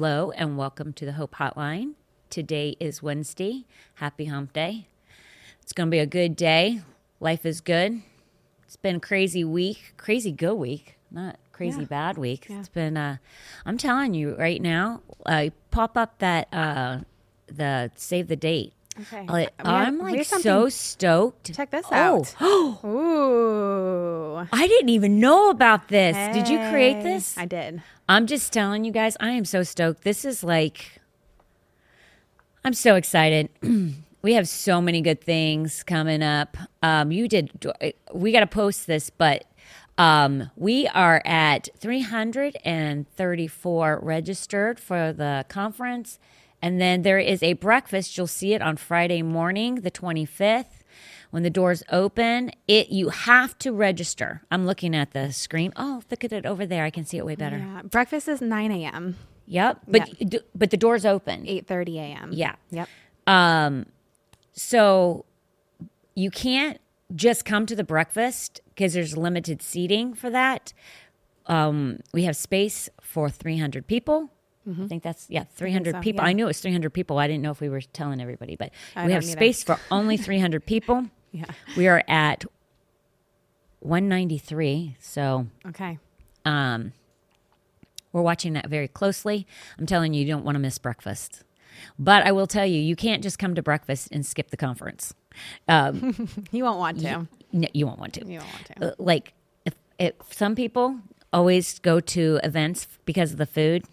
[0.00, 1.94] Hello and welcome to the Hope Hotline.
[2.30, 3.64] Today is Wednesday.
[3.94, 4.86] Happy Hump Day.
[5.60, 6.82] It's going to be a good day.
[7.18, 8.02] Life is good.
[8.62, 11.86] It's been a crazy week, crazy good week, not crazy Yeah.
[11.86, 12.46] bad week.
[12.48, 12.60] Yeah.
[12.60, 12.96] It's been.
[12.96, 13.16] Uh,
[13.66, 15.02] I'm telling you right now.
[15.26, 17.00] Uh, pop up that uh,
[17.48, 18.74] the save the date.
[19.00, 19.26] Okay.
[19.28, 21.54] Like, I'm like so stoked.
[21.54, 22.24] Check this Oh.
[22.40, 22.84] out.
[22.84, 24.46] Ooh.
[24.52, 26.16] I didn't even know about this.
[26.34, 27.36] Did you create this?
[27.38, 27.82] I did.
[28.08, 30.02] I'm just telling you guys, I am so stoked.
[30.02, 31.00] This is like,
[32.64, 33.50] I'm so excited.
[34.22, 36.56] we have so many good things coming up.
[36.82, 37.50] Um, you did,
[38.12, 39.44] we got to post this, but
[39.98, 46.18] um, we are at 334 registered for the conference.
[46.60, 48.16] And then there is a breakfast.
[48.16, 50.82] You'll see it on Friday morning, the 25th.
[51.30, 54.42] When the doors open, it you have to register.
[54.50, 55.72] I'm looking at the screen.
[55.76, 56.84] Oh, look at it over there.
[56.84, 57.58] I can see it way better.
[57.58, 57.82] Yeah.
[57.82, 59.16] Breakfast is 9 a.m.,
[59.50, 59.80] Yep.
[59.88, 61.44] But d- but the doors open.
[61.44, 62.30] 8.30 a.m.
[62.32, 62.54] Yeah.
[62.70, 62.88] Yep.
[63.26, 63.86] Um
[64.52, 65.24] so
[66.14, 66.78] you can't
[67.14, 70.72] just come to the breakfast because there's limited seating for that.
[71.46, 74.30] Um we have space for 300 people.
[74.68, 76.24] I think that's yeah, 300 so, people.
[76.24, 76.28] yeah.
[76.28, 77.18] I knew it was 300 people.
[77.18, 79.32] I didn't know if we were telling everybody, but I we have either.
[79.32, 81.06] space for only 300 people.
[81.32, 81.44] Yeah.
[81.76, 82.44] We are at
[83.80, 84.96] 193.
[85.00, 85.98] So Okay.
[86.44, 86.92] um,
[88.12, 89.46] we're watching that very closely.
[89.78, 91.44] I'm telling you, you don't want to miss breakfast.
[91.98, 95.14] But I will tell you, you can't just come to breakfast and skip the conference.
[95.68, 97.26] Um, You won't want to.
[97.52, 98.26] no, you won't want to.
[98.26, 98.86] You won't want to.
[98.88, 100.98] Uh, like, if, if some people
[101.32, 103.84] always go to events because of the food,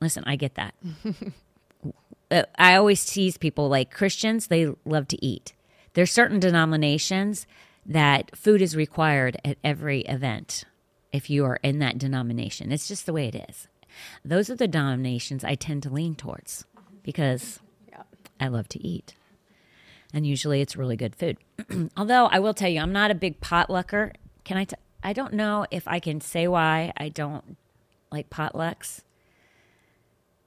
[0.00, 0.74] listen, I get that.
[2.28, 5.54] Uh, I always tease people like Christians, they love to eat.
[5.94, 7.46] There's certain denominations
[7.84, 10.64] that food is required at every event
[11.12, 12.72] if you are in that denomination.
[12.72, 13.68] It's just the way it is.
[14.24, 16.64] Those are the denominations I tend to lean towards
[17.02, 17.60] because
[18.40, 19.14] I love to eat.
[20.12, 21.38] And usually it's really good food.
[21.96, 24.12] Although I will tell you, I'm not a big potlucker.
[24.44, 24.64] Can I?
[24.64, 27.56] T- I don't know if I can say why I don't
[28.10, 29.02] like potlucks.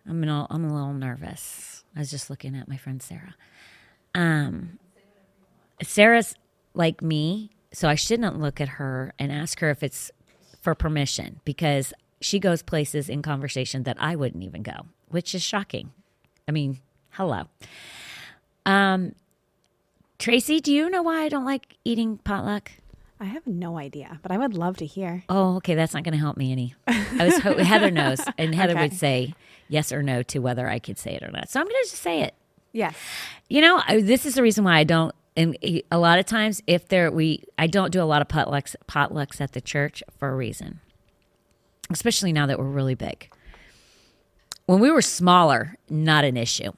[0.10, 1.84] I'm a, I'm a little nervous.
[1.96, 3.36] I was just looking at my friend Sarah.
[4.16, 4.80] Um,
[5.84, 6.36] Sarah's
[6.74, 10.12] like me, so I shouldn't look at her and ask her if it's
[10.62, 15.44] for permission because she goes places in conversation that I wouldn't even go, which is
[15.44, 15.92] shocking.
[16.48, 16.80] I mean,
[17.12, 17.44] hello.
[18.66, 19.14] Um,
[20.18, 22.72] Tracy, do you know why I don't like eating potluck?
[23.20, 25.24] I have no idea, but I would love to hear.
[25.28, 25.76] Oh, okay.
[25.76, 26.74] That's not going to help me any.
[26.88, 28.84] I was ho- Heather knows, and Heather Okay.
[28.84, 29.34] would say
[29.68, 31.50] yes or no to whether I could say it or not.
[31.50, 32.34] So I'm going to just say it.
[32.72, 32.96] Yes.
[33.50, 35.14] You know, I, this is the reason why I don't.
[35.36, 35.58] And
[35.92, 39.42] a lot of times, if there we, I don't do a lot of potlucks potlucks
[39.42, 40.80] at the church for a reason.
[41.90, 43.30] Especially now that we're really big.
[44.66, 46.72] When we were smaller, not an issue,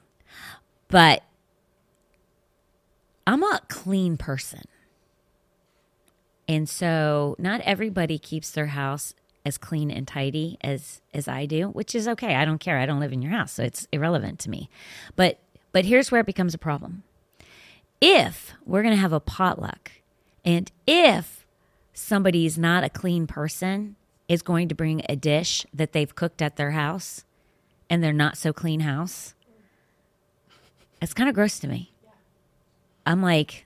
[0.88, 1.22] but
[3.26, 4.62] I'm a clean person.
[6.52, 11.68] And so not everybody keeps their house as clean and tidy as as I do,
[11.68, 12.34] which is okay.
[12.34, 12.78] I don't care.
[12.78, 14.68] I don't live in your house, so it's irrelevant to me.
[15.16, 15.38] But
[15.72, 17.04] but here's where it becomes a problem.
[18.02, 19.92] If we're going to have a potluck
[20.44, 21.46] and if
[21.94, 23.96] somebody's not a clean person
[24.28, 27.24] is going to bring a dish that they've cooked at their house
[27.88, 29.34] and they're not so clean house,
[31.00, 31.92] it's kind of gross to me.
[33.06, 33.64] I'm like,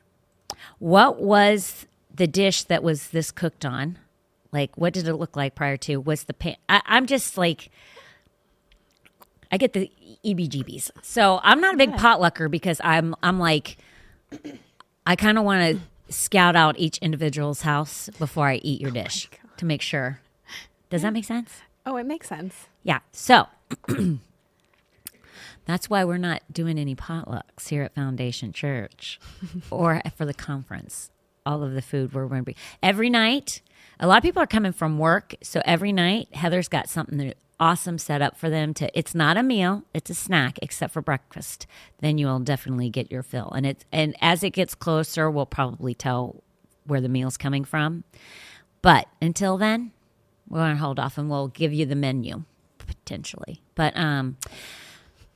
[0.79, 1.87] what was
[2.17, 3.99] the dish that was this cooked on?
[4.53, 5.97] Like, what did it look like prior to?
[5.99, 6.57] Was the pan?
[6.69, 7.71] I, I'm just like,
[9.51, 9.91] I get the
[10.25, 10.91] EBGBs.
[11.03, 13.77] So I'm not a big potlucker because I'm I'm like,
[15.07, 18.95] I kind of want to scout out each individual's house before I eat your oh
[18.95, 20.21] dish to make sure.
[20.91, 21.63] Does that make sense?
[21.85, 22.69] Oh, it makes sense.
[22.83, 23.01] Yeah.
[23.13, 23.47] So
[25.65, 29.21] that's why we're not doing any potlucks here at Foundation Church
[29.71, 31.11] or for the conference.
[31.47, 33.63] All of the food we're going to be every night.
[33.99, 37.97] A lot of people are coming from work, so every night Heather's got something awesome
[37.97, 38.99] set up for them to.
[38.99, 41.67] It's not a meal; it's a snack, except for breakfast.
[42.01, 45.95] Then you'll definitely get your fill, and it's and as it gets closer, we'll probably
[45.95, 46.43] tell
[46.85, 48.05] where the meal's coming from.
[48.83, 49.93] But until then,
[50.49, 52.45] we're going to hold off and we'll give you the menu
[52.79, 53.63] potentially.
[53.75, 54.37] But um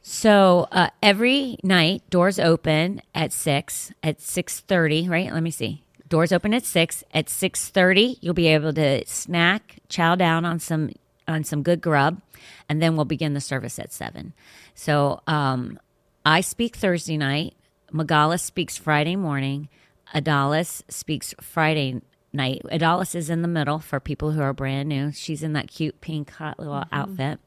[0.03, 5.33] so uh, every night doors open at 6 at 6:30, right?
[5.33, 5.83] Let me see.
[6.11, 7.05] Doors open at 6.
[7.15, 10.91] At 6:30, you'll be able to snack, chow down on some
[11.27, 12.21] on some good grub,
[12.69, 14.35] and then we'll begin the service at 7.
[14.75, 15.79] So um
[16.27, 17.55] I speak Thursday night,
[17.93, 19.69] Magalis speaks Friday morning,
[20.15, 22.03] Adalis speaks Friday
[22.33, 22.63] night.
[22.71, 25.13] Adalis is in the middle for people who are brand new.
[25.13, 27.39] She's in that cute pink hot little outfit.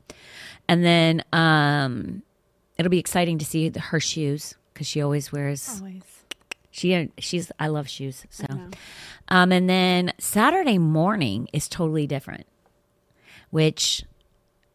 [0.68, 2.24] And then um,
[2.78, 5.80] it'll be exciting to see her shoes because she always wears.
[5.80, 6.23] Always.
[6.74, 8.26] She she's I love shoes.
[8.30, 8.46] So,
[9.30, 12.48] um, and then Saturday morning is totally different,
[13.52, 14.04] which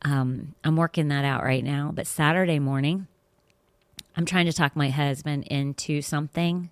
[0.02, 1.90] um, I'm working that out right now.
[1.92, 3.08] But Saturday morning,
[4.16, 6.70] I'm trying to talk my husband into something,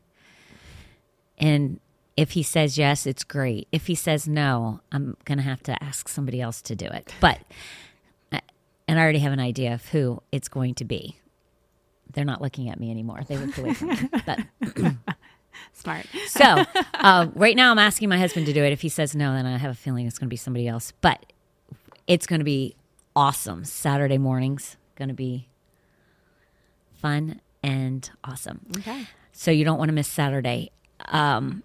[1.38, 1.81] and
[2.17, 3.67] if he says yes, it's great.
[3.72, 7.12] If he says no, I'm gonna have to ask somebody else to do it.
[7.20, 7.40] But
[8.88, 11.19] and I already have an idea of who it's going to be.
[12.12, 13.20] They're not looking at me anymore.
[13.26, 13.97] They looked away from me.
[14.26, 14.41] But
[15.73, 16.06] Smart.
[16.29, 16.64] so
[16.94, 18.73] uh, right now, I'm asking my husband to do it.
[18.73, 20.93] If he says no, then I have a feeling it's going to be somebody else.
[21.00, 21.32] But
[22.06, 22.76] it's going to be
[23.14, 23.64] awesome.
[23.64, 25.49] Saturday mornings going to be
[26.94, 28.61] fun and awesome.
[28.79, 29.06] Okay.
[29.32, 30.70] So you don't want to miss Saturday.
[31.06, 31.62] Um,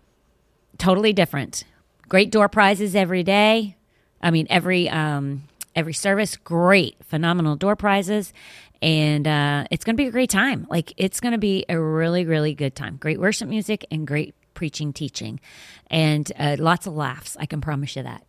[0.78, 1.64] totally different.
[2.10, 3.78] Great door prizes every day.
[4.22, 5.44] I mean, every um,
[5.76, 6.36] every service.
[6.36, 8.34] Great, phenomenal door prizes,
[8.82, 10.66] and uh, it's going to be a great time.
[10.70, 12.98] Like it's going to be a really, really good time.
[12.98, 15.40] Great worship music and great preaching, teaching,
[15.88, 17.38] and uh, lots of laughs.
[17.40, 18.26] I can promise you that.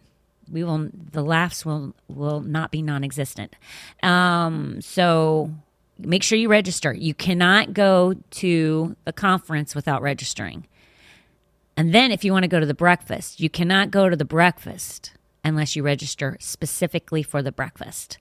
[0.50, 0.90] We will.
[0.92, 3.56] The laughs will will not be non-existent.
[4.02, 5.50] Um, so
[5.98, 6.92] make sure you register.
[6.92, 10.66] You cannot go to the conference without registering.
[11.76, 14.26] And then if you want to go to the breakfast, you cannot go to the
[14.26, 15.12] breakfast
[15.42, 18.18] unless you register specifically for the breakfast.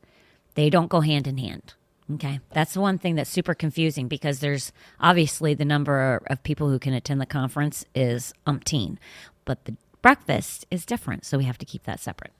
[0.55, 1.73] They don't go hand in hand.
[2.15, 2.39] Okay.
[2.53, 6.79] That's the one thing that's super confusing because there's obviously the number of people who
[6.79, 8.97] can attend the conference is umpteen,
[9.45, 11.25] but the breakfast is different.
[11.25, 12.33] So we have to keep that separate.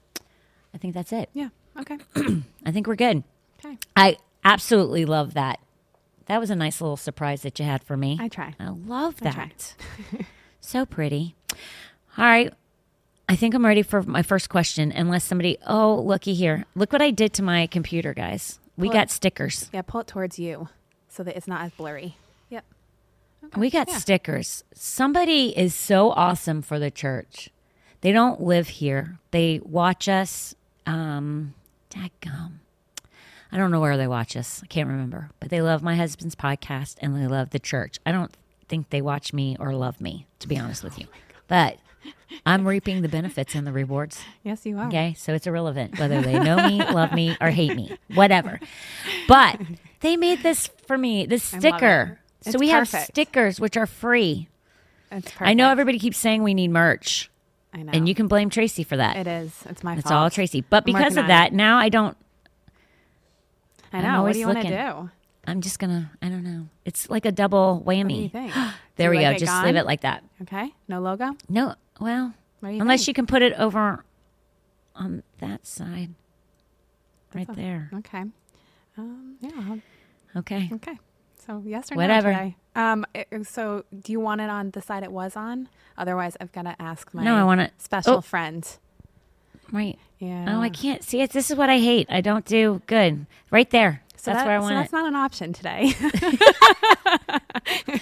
[0.73, 1.29] I think that's it.
[1.33, 1.49] Yeah.
[1.79, 1.97] Okay.
[2.65, 3.23] I think we're good.
[3.63, 3.77] Okay.
[3.95, 5.59] I absolutely love that.
[6.25, 8.17] That was a nice little surprise that you had for me.
[8.19, 8.55] I try.
[8.59, 9.75] I love I that.
[10.61, 11.35] so pretty.
[12.17, 12.53] All right.
[13.27, 14.91] I think I'm ready for my first question.
[14.91, 16.65] Unless somebody, oh, looky here.
[16.75, 18.59] Look what I did to my computer, guys.
[18.81, 19.11] We Pull got it.
[19.11, 19.69] stickers.
[19.73, 19.81] Yeah.
[19.83, 20.67] Pull it towards you
[21.07, 22.17] so that it's not as blurry.
[22.49, 22.65] Yep.
[23.57, 23.97] We got Yeah.
[23.97, 24.63] stickers.
[24.73, 27.49] Somebody is so awesome for the church.
[28.01, 29.19] They don't live here.
[29.31, 30.55] They watch us.
[30.85, 31.53] Um,
[31.89, 32.53] dadgum.
[33.51, 34.61] I don't know where they watch us.
[34.63, 35.29] I can't remember.
[35.39, 37.99] But they love my husband's podcast and they love the church.
[38.05, 38.35] I don't
[38.69, 41.07] think they watch me or love me, to be honest with you.
[41.47, 41.77] But
[42.45, 44.21] I'm reaping the benefits and the rewards.
[44.43, 44.87] Yes, you are.
[44.87, 48.59] Okay, so it's irrelevant whether they know me, love me, or hate me, whatever.
[49.27, 49.59] But
[49.99, 52.19] they made this for me, this sticker.
[52.41, 52.43] it.
[52.45, 54.47] So It's we have stickers which are free.
[55.39, 57.29] I know everybody keeps saying we need merch,
[57.73, 57.91] I know.
[57.93, 59.17] and you can blame Tracy for that.
[59.17, 59.63] It is.
[59.69, 60.13] It's my It's fault.
[60.13, 60.61] all Tracy.
[60.67, 61.53] But I'm because of that, it.
[61.53, 62.17] now I don't.
[63.93, 64.23] I I'm know.
[64.23, 65.09] What do you want to do?
[65.45, 66.11] I'm just gonna.
[66.21, 66.67] I don't know.
[66.85, 68.31] It's like a double whammy.
[68.31, 68.53] What do you think?
[68.97, 69.29] There Do we go.
[69.29, 69.65] like it Just gone?
[69.65, 70.23] leave it like that.
[70.43, 70.73] Okay.
[70.87, 71.31] No logo.
[71.49, 72.33] No, well,
[72.63, 73.07] you unless think?
[73.09, 74.03] you can put it over
[74.95, 76.13] on that side,
[77.33, 77.89] right there.
[77.93, 78.23] Okay.
[78.97, 79.75] Um, yeah.
[80.35, 80.69] Okay.
[80.73, 80.97] Okay.
[81.45, 82.31] So yes or Whatever.
[82.33, 82.81] no?
[82.81, 83.05] Um.
[83.13, 85.69] it- so do you want it on the side it was on?
[85.97, 87.71] Otherwise, I've got to ask my No, I want it.
[87.77, 88.21] special Oh.
[88.21, 88.67] friend.
[89.71, 89.97] Right.
[90.19, 90.45] Yeah.
[90.55, 91.31] Oh, I can't see it.
[91.31, 92.07] This is what I hate.
[92.09, 93.25] I don't do good.
[93.49, 94.03] Right there.
[94.17, 94.95] So that's that- where I so want that's it.
[94.95, 95.93] not an option today.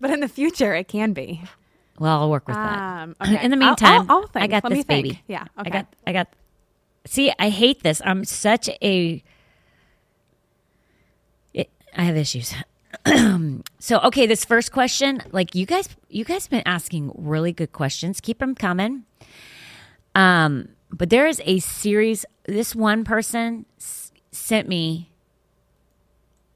[0.00, 1.42] but in the future, it can be.
[2.00, 3.02] Well, I'll work with that.
[3.02, 3.44] Um, okay.
[3.44, 5.04] In the I'll- meantime, I'll- I'll I got Let this think.
[5.06, 5.22] baby.
[5.28, 5.44] Yeah.
[5.56, 5.86] I got.
[6.06, 6.28] I got.
[7.06, 8.02] See, I hate this.
[8.04, 9.22] I'm such a.
[11.54, 12.52] It, I have issues.
[13.78, 17.72] so okay, this first question, like you guys, you guys have been asking really good
[17.72, 18.20] questions.
[18.20, 19.04] Keep them coming.
[20.14, 22.24] Um, but there is a series.
[22.44, 25.10] This one person s- sent me,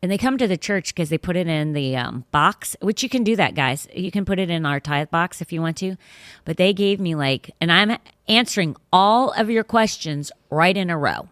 [0.04, 3.02] and they come to the church because they put it in the um, box, which
[3.02, 3.88] you can do that, guys.
[3.94, 5.96] You can put it in our tithe box if you want to.
[6.44, 7.96] But they gave me like, and I'm
[8.28, 11.30] answering all of your questions right in a row.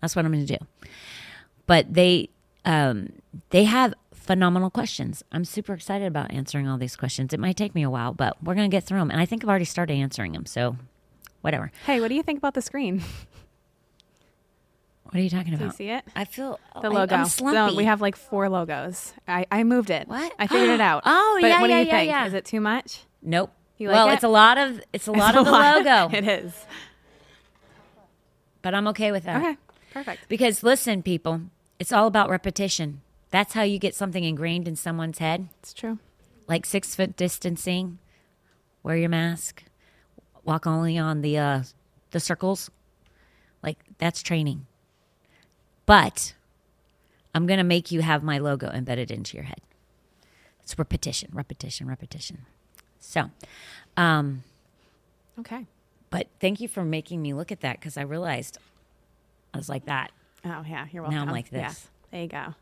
[0.00, 0.88] That's what I'm going to do.
[1.66, 2.30] But they
[2.64, 3.12] um,
[3.50, 5.22] they have phenomenal questions.
[5.30, 7.34] I'm super excited about answering all these questions.
[7.34, 9.10] It might take me a while, but we're going to get through them.
[9.10, 10.46] And I think I've already started answering them.
[10.46, 10.78] So,
[11.42, 11.70] whatever.
[11.84, 13.02] Hey, what do you think about the screen?
[15.16, 15.76] What are you talking Do you about?
[15.76, 16.04] see it?
[16.14, 17.16] I feel The I- logo.
[17.16, 17.74] I'm So slumpy.
[17.78, 19.14] we have like four logos.
[19.26, 20.06] I, I moved it.
[20.08, 20.30] What?
[20.38, 21.04] I figured it out.
[21.06, 22.10] Oh, but yeah, what yeah, do you yeah, think?
[22.10, 22.26] yeah.
[22.26, 23.04] Is it too much?
[23.22, 23.50] nope.
[23.78, 24.12] You like well, it?
[24.14, 25.84] it's a lot of it's a lot It's of a the lot.
[25.86, 26.66] logo, It is.
[28.60, 29.40] but I'm okay with that.
[29.42, 29.56] Okay.
[29.94, 30.28] Perfect.
[30.28, 31.40] Because listen, people,
[31.78, 33.00] it's all about repetition.
[33.30, 35.48] That's how you get something ingrained in someone's head.
[35.60, 35.98] It's true.
[36.46, 37.98] like six foot distancing,
[38.82, 39.64] wear your mask,
[40.44, 41.62] walk only on the uh,
[42.10, 42.70] the circles.
[43.62, 44.66] Like that's training.
[45.86, 46.34] But
[47.34, 49.60] I'm gonna make you have my logo embedded into your head.
[50.62, 52.44] It's repetition, repetition, repetition.
[52.98, 53.30] So,
[53.96, 54.42] um,
[55.38, 55.66] Okay.
[56.10, 58.58] but thank you for making me look at that because I realized
[59.54, 60.10] I was like that.
[60.44, 61.16] Oh yeah, you're welcome.
[61.18, 61.22] Now.
[61.22, 61.88] I'm like Yeah, this.
[62.10, 62.54] there you go.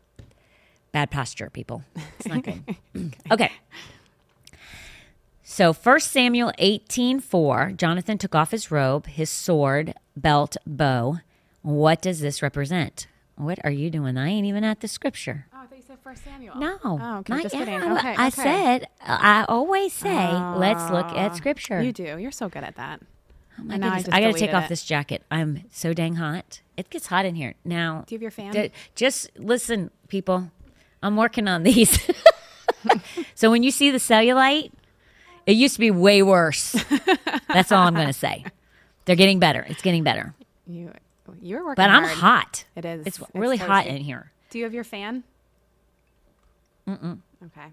[0.91, 1.83] Bad posture, people.
[2.19, 2.63] It's not good.
[3.31, 3.51] okay.
[5.43, 11.19] So 1 Samuel 18:4, Jonathan took off his robe, his sword, belt, bow.
[11.61, 13.07] What does this represent?
[13.37, 14.17] What are you doing?
[14.17, 15.47] I ain't even at the scripture.
[15.53, 16.55] Oh, I thought you said First Samuel.
[16.55, 17.33] No, Oh, okay.
[17.33, 17.67] not Just yet.
[17.67, 18.15] I- Okay.
[18.17, 18.29] I okay.
[18.29, 21.81] said I always say let's look at Oh, scripture.
[21.81, 22.17] You do.
[22.17, 23.01] You're so good at that.
[23.59, 25.23] Oh my And now I I, got to take deleted off this jacket.
[25.31, 26.61] I'm so dang hot.
[26.77, 28.03] It gets hot in here now.
[28.07, 28.51] Do you have your fan?
[28.53, 30.51] D- just listen, people.
[31.03, 31.99] I'm working on these.
[33.35, 34.71] so when you see the cellulite,
[35.45, 36.71] it used to be way worse.
[37.47, 38.45] That's all I'm going to say.
[39.05, 39.65] They're getting better.
[39.69, 40.33] It's getting better.
[40.67, 40.91] You
[41.45, 42.17] you're working But I'm hard.
[42.17, 42.65] hot.
[42.75, 43.05] It is.
[43.05, 44.31] It's It's really hot in here.
[44.49, 45.23] Do you have your fan?
[46.87, 47.19] Mm-mm.
[47.45, 47.67] Okay.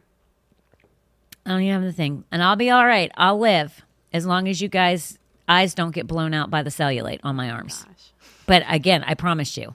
[1.44, 2.24] I don't even have the thing.
[2.30, 3.10] And I'll be all right.
[3.16, 7.20] I'll live as long as you guys' eyes don't get blown out by the cellulite
[7.22, 7.84] on my arms.
[7.84, 8.12] Gosh.
[8.46, 9.74] But again, I promise you,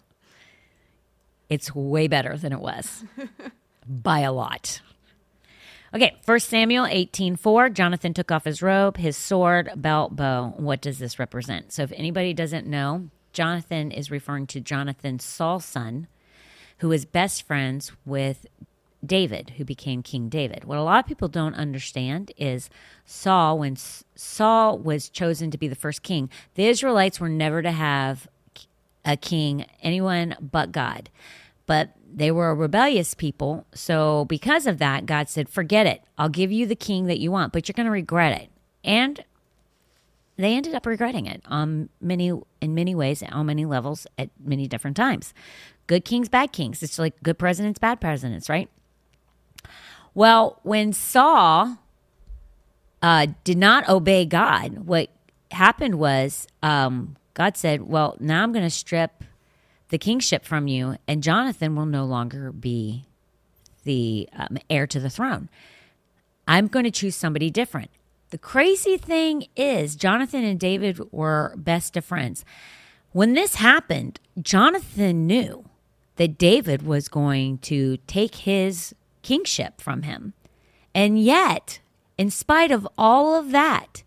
[1.49, 3.03] it's way better than it was
[3.87, 4.81] by a lot.
[5.93, 10.53] Okay, First Samuel 18:4, Jonathan took off his robe, his sword, belt, bow.
[10.57, 11.71] What does this represent?
[11.71, 16.07] So if anybody doesn't know, Jonathan is referring to Jonathan Saul's son,
[16.79, 18.47] who is best friends with
[19.05, 20.63] David, who became King David.
[20.63, 22.71] What a lot of people don't understand is
[23.05, 27.69] Saul, when Saul was chosen to be the first king, the Israelites were never to
[27.69, 28.27] have
[29.05, 31.11] a king, anyone but God.
[31.67, 33.67] But they were a rebellious people.
[33.71, 36.01] So, because of that, God said, Forget it.
[36.17, 38.49] I'll give you the king that you want, but you're going to regret it.
[38.83, 39.23] And
[40.37, 44.67] they ended up regretting it on many in many ways on many levels at many
[44.67, 45.33] different times.
[45.87, 46.83] Good kings bad kings.
[46.83, 48.69] It's like good presidents bad presidents right?
[50.13, 51.77] Well when saul
[53.01, 55.09] uh, did not obey god what
[55.51, 59.23] happened was um, god said well now i'm going to strip
[59.89, 63.07] the kingship from you and jonathan will no longer be
[63.87, 65.49] the um, heir to the throne.
[66.47, 67.89] I'm going to choose somebody different.
[68.29, 72.43] The crazy thing is, Jonathan and David were best of friends.
[73.13, 75.69] When this happened, Jonathan knew
[76.17, 80.33] that David was going to take his kingship from him.
[80.93, 81.79] And yet,
[82.17, 84.03] in spite of all of that,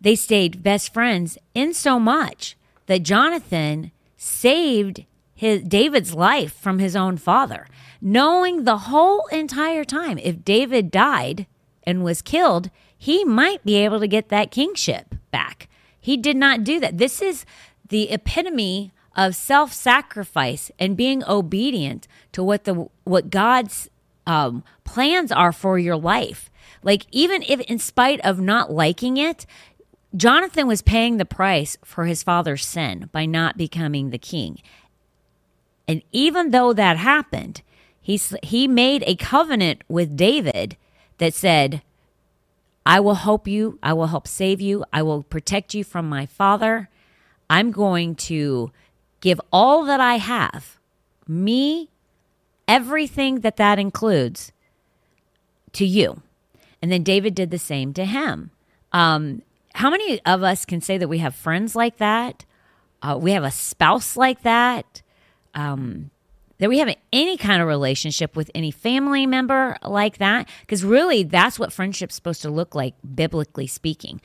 [0.00, 6.94] they stayed best friends in so much that Jonathan saved his David's life from his
[6.94, 7.66] own father,
[8.00, 11.46] knowing the whole entire time if David died
[11.86, 15.68] and was killed, he might be able to get that kingship back.
[16.00, 16.98] He did not do that.
[16.98, 17.44] This is
[17.88, 23.88] the epitome of self-sacrifice and being obedient to what the what God's
[24.26, 26.50] um, plans are for your life.
[26.82, 29.46] Like even if, in spite of not liking it,
[30.16, 34.60] Jonathan was paying the price for his father's sin by not becoming the king.
[35.86, 37.62] And even though that happened,
[38.00, 40.76] he, he made a covenant with David
[41.18, 41.82] that said,
[42.86, 43.78] I will help you.
[43.82, 44.84] I will help save you.
[44.92, 46.88] I will protect you from my father.
[47.48, 48.70] I'm going to
[49.20, 50.78] give all that I have,
[51.26, 51.88] me,
[52.68, 54.52] everything that that includes,
[55.72, 56.22] to you.
[56.82, 58.50] And then David did the same to him.
[58.92, 59.42] Um,
[59.74, 62.44] how many of us can say that we have friends like that?
[63.02, 65.02] Uh, we have a spouse like that?
[65.54, 66.10] Um,
[66.58, 70.48] that we have any kind of relationship with any family member like that?
[70.60, 74.20] Because really, that's what friendship's supposed to look like, biblically speaking.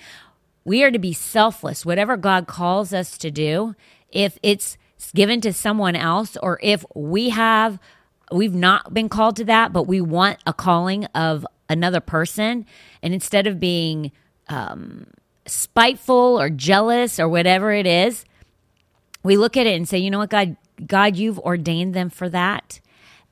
[0.64, 1.86] We are to be selfless.
[1.86, 3.76] Whatever God calls us to do,
[4.12, 4.78] if it's
[5.14, 7.80] given to someone else or if we have
[8.32, 12.66] we've not been called to that but we want a calling of another person
[13.02, 14.12] and instead of being
[14.50, 15.08] um,
[15.46, 18.26] spiteful or jealous or whatever it is
[19.24, 20.56] we look at it and say you know what god
[20.88, 22.80] god you've ordained them for that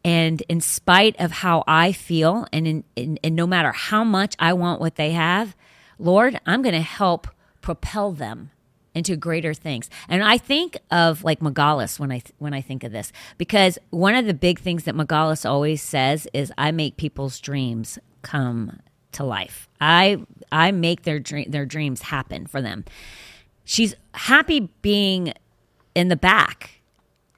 [0.04, 4.36] and in spite of how i feel and in, in, and no matter how much
[4.40, 5.56] i want what they have
[5.98, 7.28] lord i'm going to help
[7.62, 8.52] propel them
[8.98, 9.92] into greater things.
[10.10, 14.16] And I think of like Megalis when I when I think of this because one
[14.16, 18.80] of the big things that Megalis always says is I make people's dreams come
[19.12, 19.70] to life.
[19.80, 22.86] I I make their dream their dreams happen for them.
[23.66, 25.34] She's happy being
[25.94, 26.77] in the back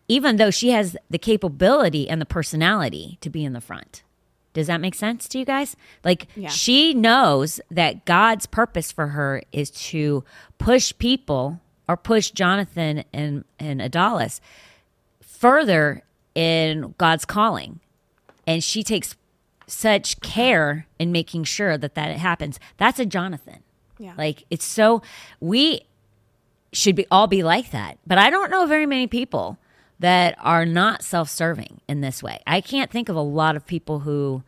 [0.10, 4.04] even though she has the capability and the personality to be in the front.
[4.52, 5.78] Does that make sense to you guys?
[6.04, 6.50] Like Yeah.
[6.50, 10.24] she knows that God's purpose for her is to
[10.58, 14.42] push people or push Jonathan and, and Adalis
[15.22, 16.04] further
[16.36, 17.80] in God's calling.
[18.48, 19.16] And she takes
[19.68, 22.60] such care in making sure that that happens.
[22.78, 23.60] That's a Jonathan.
[24.00, 24.14] Yeah.
[24.18, 25.02] Like it's so
[25.40, 25.82] we
[26.74, 28.00] should be all be like that.
[28.08, 29.58] But I don't know very many people
[30.00, 32.42] that are not self serving in this way.
[32.48, 34.44] I can't think of a lot of people who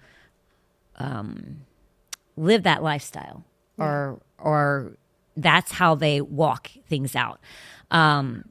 [0.98, 1.62] um,
[2.38, 3.44] live that lifestyle
[3.78, 4.94] or, or
[5.36, 7.40] that's how they walk things out.
[7.90, 8.46] Um,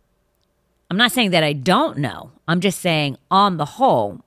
[0.90, 2.32] I'm not saying that I don't know.
[2.48, 4.20] I'm just saying, on the whole,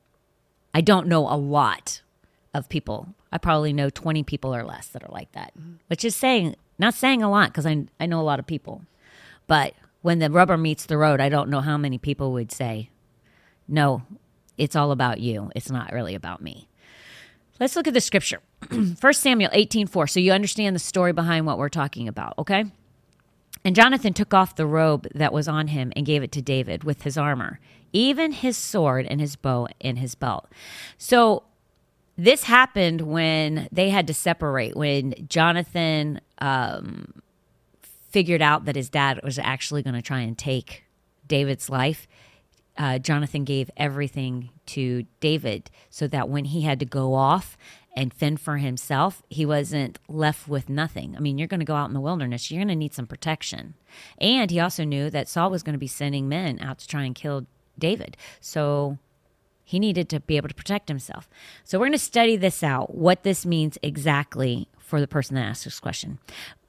[0.74, 2.02] I don't know a lot
[2.54, 3.10] of people.
[3.32, 5.52] I probably know 20 people or less that are like that,
[5.88, 8.84] which is saying, not saying a lot because I, I know a lot of people.
[9.46, 12.90] But when the rubber meets the road, I don't know how many people would say,
[13.68, 14.04] no,
[14.58, 15.50] it's all about you.
[15.56, 16.68] It's not really about me.
[17.60, 18.42] Let's look at the scripture.
[18.70, 20.08] 1 Samuel 18 4.
[20.08, 22.66] So you understand the story behind what we're talking about, okay?
[23.64, 26.84] And Jonathan took off the robe that was on him and gave it to David
[26.84, 27.62] with his armor,
[27.94, 30.50] even his sword and his bow and his belt.
[30.98, 31.44] So
[32.18, 37.23] this happened when they had to separate, when Jonathan um,
[38.14, 40.84] figured out that his dad was actually going to try and take
[41.28, 42.08] David's life.
[42.78, 47.58] Uh, Jonathan gave everything to David so that when he had to go off
[47.96, 51.16] and fend for himself, he wasn't left with nothing.
[51.18, 53.08] I mean, you're going to go out in the wilderness, you're going to need some
[53.08, 53.74] protection.
[54.20, 57.04] And he also knew that Saul was going to be sending men out to try
[57.04, 58.16] and kill David.
[58.40, 59.00] So
[59.64, 61.28] he needed to be able to protect himself.
[61.64, 65.46] So we're going to study this out, what this means exactly for the person that
[65.46, 66.20] asked this question.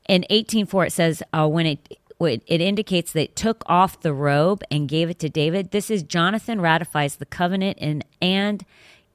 [0.09, 4.63] In 18.4, it says, uh, when it it indicates that it took off the robe
[4.71, 5.73] and gave it to David.
[5.73, 8.65] This is Jonathan ratifies the covenant and and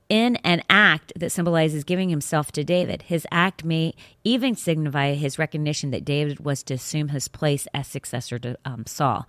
[0.09, 3.03] in an act that symbolizes giving himself to David.
[3.03, 3.93] His act may
[4.23, 8.85] even signify his recognition that David was to assume his place as successor to um,
[8.87, 9.27] Saul.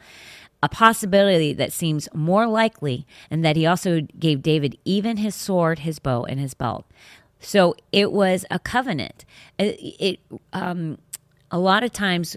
[0.62, 5.80] A possibility that seems more likely, and that he also gave David even his sword,
[5.80, 6.86] his bow, and his belt.
[7.40, 9.24] So it was a covenant.
[9.58, 10.20] It, it
[10.52, 10.98] um,
[11.50, 12.36] a lot of times,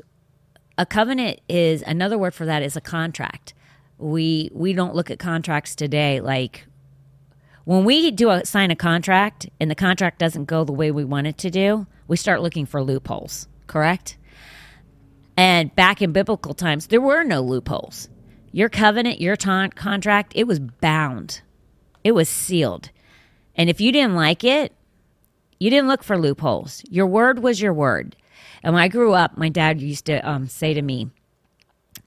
[0.77, 3.53] a covenant is another word for that is a contract.
[3.98, 6.66] We we don't look at contracts today like
[7.66, 11.05] when we do a, sign a contract and the contract doesn't go the way we
[11.05, 14.18] want it to do, we start looking for loopholes, correct?
[15.38, 18.09] And back in biblical times, there were no loopholes.
[18.51, 21.42] Your covenant, your ta- contract, it was bound,
[22.03, 22.90] it was sealed.
[23.55, 24.74] And if you didn't like it,
[25.59, 26.83] you didn't look for loopholes.
[26.90, 28.16] Your word was your word.
[28.64, 31.10] And when I grew up, my dad used to um, say to me,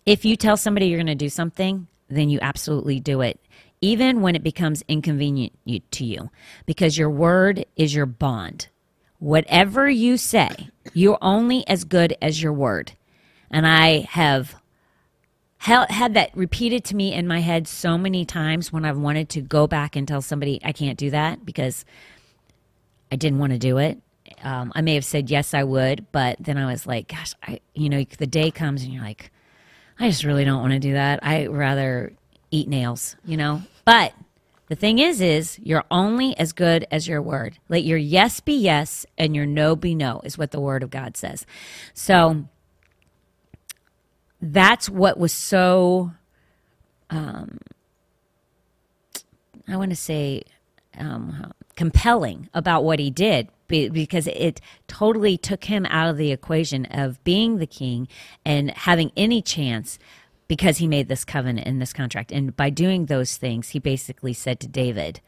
[0.04, 3.38] if you tell somebody you're going to do something, then you absolutely do it
[3.80, 5.52] even when it becomes inconvenient
[5.92, 6.30] to you,
[6.64, 8.68] because your word is your bond.
[9.18, 12.92] Whatever you say, you're only as good as your word.
[13.50, 14.56] And I have
[15.58, 19.40] had that repeated to me in my head so many times when I've wanted to
[19.40, 21.84] go back and tell somebody I can't do that because
[23.10, 24.00] I didn't want to do it.
[24.42, 27.60] Um, I may have said yes, I would, but then I was like, gosh, I,
[27.74, 29.30] you know, the day comes and you're like,
[29.98, 31.20] I just really don't want to do that.
[31.22, 32.12] I rather
[32.50, 33.62] eat nails, you know?
[33.84, 34.12] But
[34.68, 37.58] the thing is, is you're only as good as your word.
[37.68, 40.90] Let your yes be yes and your no be no, is what the word of
[40.90, 41.46] God says.
[41.94, 42.44] So
[44.40, 46.12] that's what was so,
[47.10, 47.58] um,
[49.68, 50.42] I want to say,
[50.98, 56.86] um, compelling about what he did because it totally took him out of the equation
[56.86, 58.08] of being the king
[58.44, 59.98] and having any chance
[60.48, 62.30] because he made this covenant in this contract.
[62.30, 65.20] And by doing those things, he basically said to David,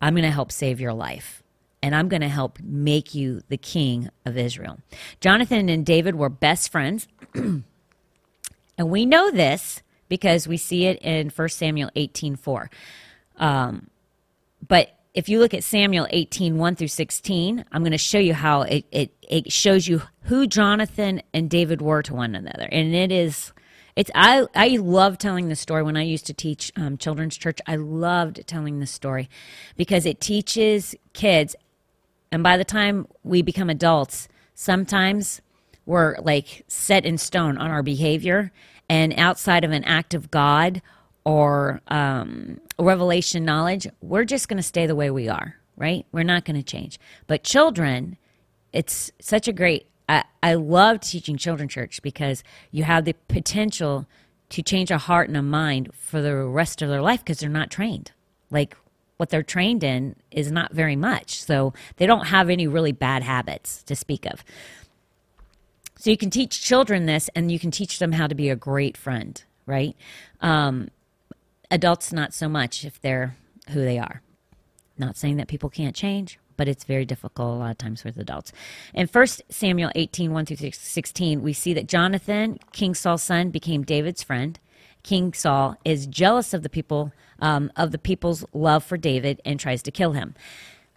[0.00, 1.42] I'm going to help save your life
[1.82, 4.78] and I'm going to help make you the king of Israel.
[5.20, 7.06] Jonathan and David were best friends.
[7.34, 7.64] and
[8.78, 12.70] we know this because we see it in 1 Samuel 18 4.
[13.36, 13.90] Um,
[14.66, 18.34] but if you look at Samuel 18 1 through 16, I'm going to show you
[18.34, 22.68] how it, it, it shows you who Jonathan and David were to one another.
[22.70, 23.52] And it is
[23.96, 25.84] it's I I love telling the story.
[25.84, 29.30] When I used to teach um, children's church, I loved telling the story
[29.76, 31.54] because it teaches kids.
[32.32, 35.40] And by the time we become adults, sometimes
[35.86, 38.50] we're like set in stone on our behavior,
[38.88, 40.82] and outside of an act of God
[41.24, 45.56] or um, revelation knowledge, we're just going to stay the way we are.
[45.76, 46.06] Right?
[46.12, 47.00] We're not going to change.
[47.26, 48.16] But children,
[48.72, 54.06] it's such a great I, I love teaching children church because you have the potential
[54.50, 57.48] to change a heart and a mind for the rest of their life because they're
[57.48, 58.12] not trained.
[58.50, 58.76] Like
[59.16, 61.42] what they're trained in is not very much.
[61.42, 64.44] So they don't have any really bad habits to speak of.
[65.96, 68.56] So you can teach children this and you can teach them how to be a
[68.56, 69.96] great friend, right?
[70.42, 70.88] Um,
[71.70, 73.36] adults, not so much if they're
[73.70, 74.22] who they are.
[74.98, 78.16] Not saying that people can't change, but it's very difficult a lot of times with
[78.16, 78.52] adults.
[78.92, 83.82] In 1 Samuel 18, 1 through 16, we see that Jonathan, King Saul's son, became
[83.82, 84.58] David's friend.
[85.02, 89.58] King Saul is jealous of the people um, of the people's love for David and
[89.58, 90.34] tries to kill him.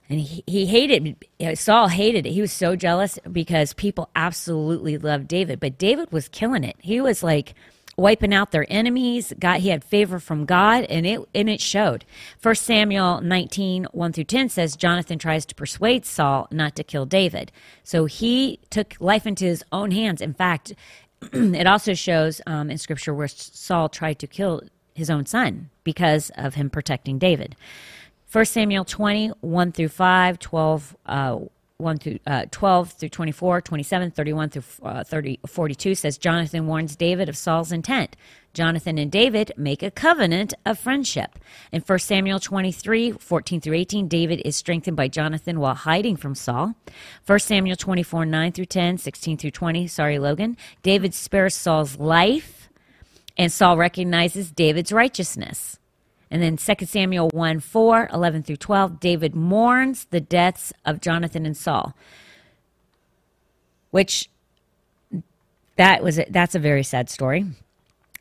[0.10, 1.26] And he, he hated
[1.56, 2.32] Saul hated it.
[2.32, 6.78] He was so jealous because people absolutely loved David, but David was killing it.
[6.80, 7.54] He was like
[7.98, 9.34] wiping out their enemies.
[9.40, 12.06] God, he had favor from God, and it and it showed.
[12.38, 17.06] First Samuel 19, 1 through 10 says Jonathan tries to persuade Saul not to kill
[17.06, 17.52] David.
[17.84, 20.22] So he took life into his own hands.
[20.22, 20.74] In fact,
[21.34, 24.62] it also shows um, in scripture where Saul tried to kill
[24.94, 27.56] his own son because of him protecting David.
[28.32, 31.40] 1 Samuel 20, 1 through 5, 12, uh,
[31.80, 36.96] 1 through uh, 12 through 24, 27, 31 through uh, 30, 42 says Jonathan warns
[36.96, 38.16] David of Saul's intent.
[38.56, 41.38] Jonathan and David make a covenant of friendship.
[41.72, 46.34] In 1 Samuel 23, 14 through 18, David is strengthened by Jonathan while hiding from
[46.34, 46.74] Saul.
[47.28, 50.58] 1 Samuel 24, 9 through 10, 16 through 20, sorry, Logan.
[50.82, 52.70] David spares Saul's life,
[53.38, 55.78] and Saul recognizes David's righteousness.
[56.30, 61.46] And then 2 Samuel 1 4, 11 through 12, David mourns the deaths of Jonathan
[61.46, 61.96] and Saul,
[63.92, 64.30] which
[65.78, 67.46] that was a, that's a very sad story.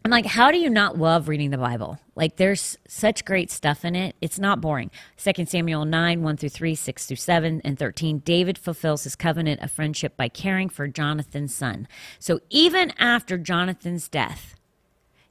[0.05, 1.99] I'm like, how do you not love reading the Bible?
[2.15, 4.15] Like, there's such great stuff in it.
[4.21, 4.93] It's not boring.
[5.17, 8.21] 2 Samuel 9, 1 through 3, 6 through 7, and 13.
[8.21, 11.89] David fulfills his covenant of friendship by caring for Jonathan's son.
[12.21, 14.55] So, even after Jonathan's death,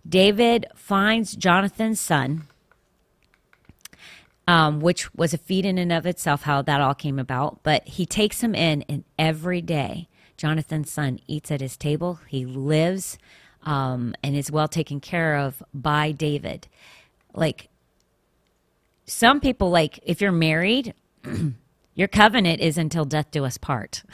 [0.05, 2.47] David finds Jonathan's son
[4.47, 7.59] um, which was a feat in and of itself, how that all came about.
[7.63, 12.19] But he takes him in, and every day, Jonathan's son eats at his table.
[12.27, 13.17] He lives
[13.63, 16.67] um, and is well taken care of by David.
[17.33, 17.69] Like
[19.05, 20.93] some people, like if you're married,
[21.95, 24.03] your covenant is until death do us part.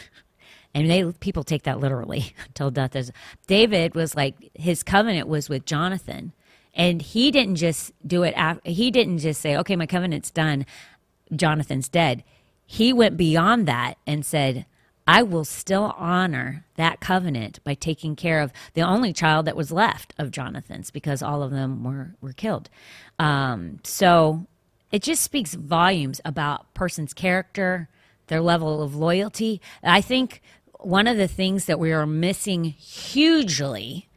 [0.73, 3.11] And they people take that literally until death is.
[3.45, 6.31] David was like his covenant was with Jonathan
[6.73, 8.33] and he didn't just do it.
[8.35, 10.65] After, he didn't just say, okay, my covenant's done.
[11.35, 12.23] Jonathan's dead.
[12.65, 14.65] He went beyond that and said,
[15.07, 19.71] I will still honor that covenant by taking care of the only child that was
[19.71, 22.69] left of Jonathan's because all of them were, were killed.
[23.19, 24.45] Um, so
[24.91, 27.89] it just speaks volumes about person's character,
[28.27, 29.59] their level of loyalty.
[29.83, 30.41] I think
[30.79, 34.07] one of the things that we are missing hugely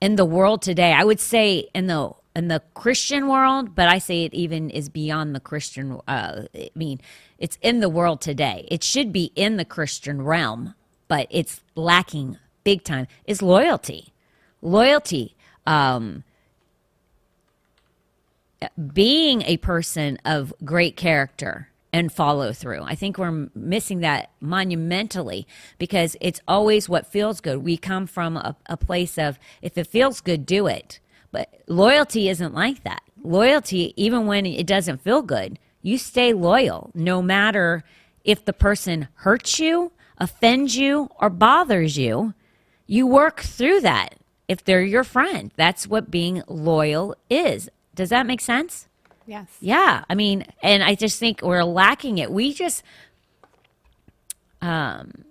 [0.00, 0.92] in the world today.
[0.92, 4.88] I would say in the in the Christian world, but I say it even is
[4.88, 6.00] beyond the Christian.
[6.08, 7.00] Uh, I mean,
[7.38, 8.66] it's in the world today.
[8.70, 10.74] It should be in the Christian realm,
[11.06, 13.06] but it's lacking big time.
[13.24, 14.12] Is loyalty,
[14.62, 16.24] loyalty, um,
[18.92, 22.82] being a person of great character and follow through.
[22.82, 25.46] I think we're missing that monumentally
[25.78, 27.58] because it's always what feels good.
[27.58, 30.98] We come from a, a, place of if it feels good, do it.
[31.30, 33.04] But loyalty isn't like that.
[33.22, 37.84] Loyalty, even when it doesn't feel good, you stay loyal no matter
[38.24, 42.34] if the person hurts you, offends you, or bothers you.
[42.88, 44.16] You work through that
[44.48, 45.52] if they're your friend.
[45.54, 47.68] That's what being loyal is.
[47.94, 48.88] Does that make sense?
[49.26, 49.48] Yes.
[49.60, 50.04] Yeah.
[50.08, 52.30] I mean, and I just think we're lacking it.
[52.30, 52.82] We just
[54.60, 55.24] um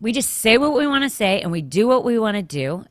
[0.00, 2.42] we just say what we want to say and we do what we want to
[2.42, 2.84] do.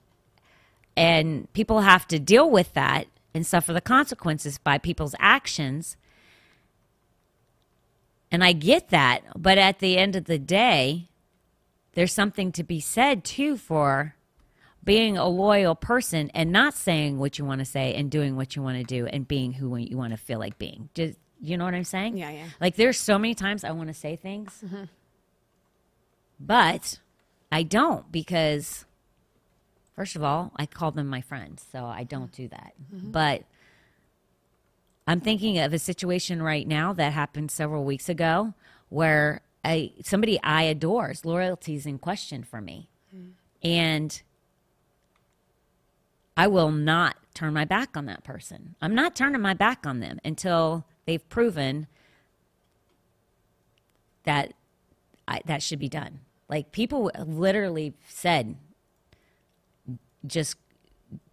[0.96, 5.96] And people have to deal with that and suffer the consequences by people's actions.
[8.32, 11.08] And I get that, but at the end of the day,
[11.94, 14.16] there's something to be said too for
[14.88, 18.56] being a loyal person and not saying what you want to say and doing what
[18.56, 20.88] you want to do and being who you want to feel like being.
[20.96, 22.18] Just, you know what I'm saying?
[22.18, 22.46] Yeah, yeah.
[22.62, 24.86] Like there's so many times I want to say things, mm-hmm.
[26.40, 27.00] but
[27.52, 28.86] I don't because,
[29.94, 32.72] first of all, I call them my friends, so I don't do that.
[32.96, 33.12] Mm-hmm.
[33.12, 33.44] But
[35.06, 38.54] I'm thinking of a situation right now that happened several weeks ago
[38.88, 42.90] where I, somebody I adores loyalty is in question for me.
[43.14, 43.68] Mm-hmm.
[43.68, 44.22] And
[46.38, 48.76] I will not turn my back on that person.
[48.80, 51.88] I'm not turning my back on them until they've proven
[54.24, 54.54] that
[55.28, 56.20] I, that should be done.
[56.48, 58.56] Like people literally said,
[60.26, 60.58] just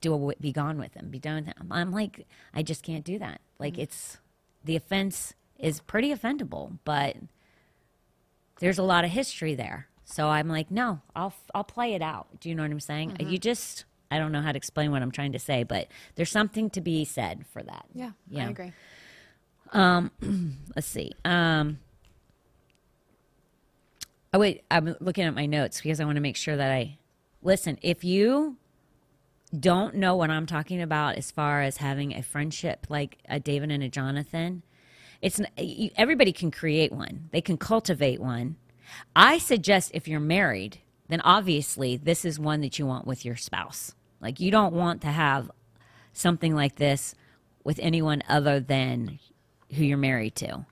[0.00, 1.68] do a, be gone with them, be done with them.
[1.70, 3.40] I'm like, I just can't do that.
[3.58, 3.82] Like mm-hmm.
[3.82, 4.18] it's
[4.64, 7.16] the offense is pretty offendable, but
[8.60, 9.88] there's a lot of history there.
[10.04, 12.40] So I'm like, no, I'll I'll play it out.
[12.40, 13.10] Do you know what I'm saying?
[13.12, 13.28] Mm-hmm.
[13.28, 13.84] You just
[14.14, 16.80] I don't know how to explain what I'm trying to say, but there's something to
[16.80, 17.86] be said for that.
[17.92, 18.46] Yeah, yeah.
[18.46, 18.72] I agree.
[19.72, 20.12] Um,
[20.76, 21.10] let's see.
[21.24, 21.80] Um,
[24.32, 26.98] oh wait, I'm looking at my notes because I want to make sure that I
[27.42, 27.76] listen.
[27.82, 28.56] If you
[29.58, 33.72] don't know what I'm talking about as far as having a friendship like a David
[33.72, 34.62] and a Jonathan,
[35.20, 35.40] it's
[35.96, 37.30] everybody can create one.
[37.32, 38.56] They can cultivate one.
[39.16, 43.34] I suggest if you're married, then obviously this is one that you want with your
[43.34, 43.94] spouse.
[44.24, 45.50] Like you don't want to have
[46.14, 47.14] something like this
[47.62, 49.18] with anyone other than
[49.74, 50.64] who you're married to.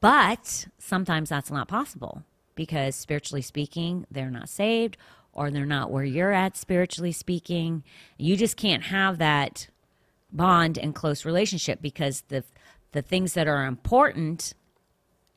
[0.00, 2.22] But sometimes that's not possible
[2.54, 4.96] because spiritually speaking, they're not saved
[5.32, 7.82] or they're not where you're at spiritually speaking.
[8.16, 9.66] You just can't have that
[10.32, 12.44] bond and close relationship because the
[12.92, 14.52] the things that are important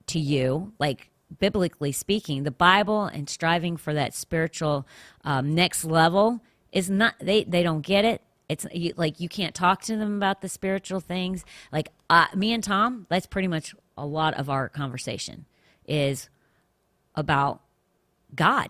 [0.07, 4.87] to you, like biblically speaking, the Bible and striving for that spiritual
[5.23, 6.41] um, next level
[6.73, 8.21] is not they they don't get it.
[8.49, 11.45] It's you, like you can't talk to them about the spiritual things.
[11.71, 15.45] Like uh, me and Tom, that's pretty much a lot of our conversation
[15.87, 16.29] is
[17.15, 17.61] about
[18.35, 18.69] God.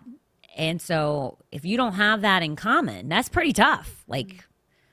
[0.56, 4.04] And so if you don't have that in common, that's pretty tough.
[4.08, 4.46] Like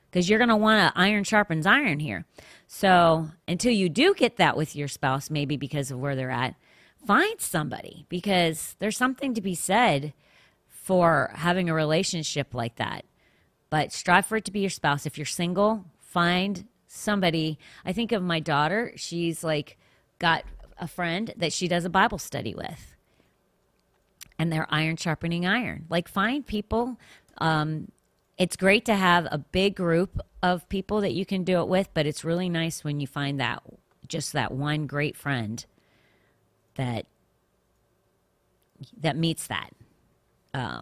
[0.09, 2.25] because you're going to want to iron sharpens iron here.
[2.67, 6.55] So until you do get that with your spouse, maybe because of where they're at,
[7.05, 10.13] find somebody because there's something to be said
[10.81, 13.05] for having a relationship like that.
[13.69, 15.05] But strive for it to be your spouse.
[15.05, 17.57] If you're single, find somebody.
[17.85, 18.91] I think of my daughter.
[18.95, 19.77] She's like
[20.19, 20.43] got
[20.77, 22.95] a friend that she does a Bible study with.
[24.37, 25.85] And they're iron sharpening iron.
[25.87, 26.97] Like find people.
[27.37, 27.91] Um,
[28.37, 31.89] it's great to have a big group of people that you can do it with,
[31.93, 33.61] but it's really nice when you find that
[34.07, 35.63] just that one great friend
[36.75, 37.05] that
[38.99, 39.71] that meets that
[40.53, 40.81] uh,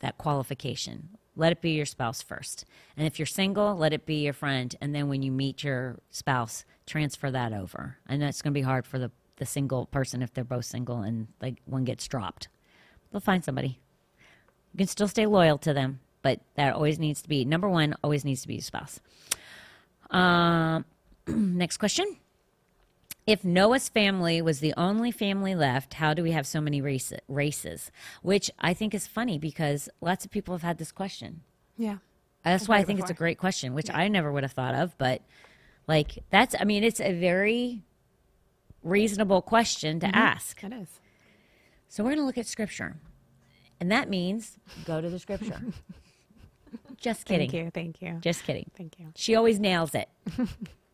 [0.00, 1.10] that qualification.
[1.36, 2.64] Let it be your spouse first,
[2.96, 5.96] and if you're single, let it be your friend, and then when you meet your
[6.10, 7.96] spouse, transfer that over.
[8.08, 11.00] And that's going to be hard for the the single person if they're both single
[11.00, 12.48] and like one gets dropped.
[13.10, 13.80] They'll find somebody.
[14.72, 17.94] You can still stay loyal to them, but that always needs to be number one.
[18.02, 19.00] Always needs to be your spouse.
[20.10, 20.84] Um,
[21.26, 22.16] next question.
[23.26, 27.12] If Noah's family was the only family left, how do we have so many race,
[27.26, 27.90] races?
[28.22, 31.40] Which I think is funny because lots of people have had this question.
[31.78, 31.98] Yeah.
[32.44, 34.74] That's I've why I think it's a great question, which I never would have thought
[34.74, 34.96] of.
[34.98, 35.22] But
[35.88, 37.82] like, that's, I mean, it's a very
[38.82, 40.10] reasonable question Mm-hmm.
[40.10, 40.62] to ask.
[40.62, 41.00] It is.
[41.88, 42.96] So we're going to look at scripture.
[43.80, 45.60] And that means go to the scripture.
[47.00, 47.50] Just kidding.
[47.50, 47.70] Thank you.
[47.70, 48.18] Thank you.
[48.20, 48.70] Just kidding.
[48.76, 49.06] Thank you.
[49.16, 50.08] She always nails it.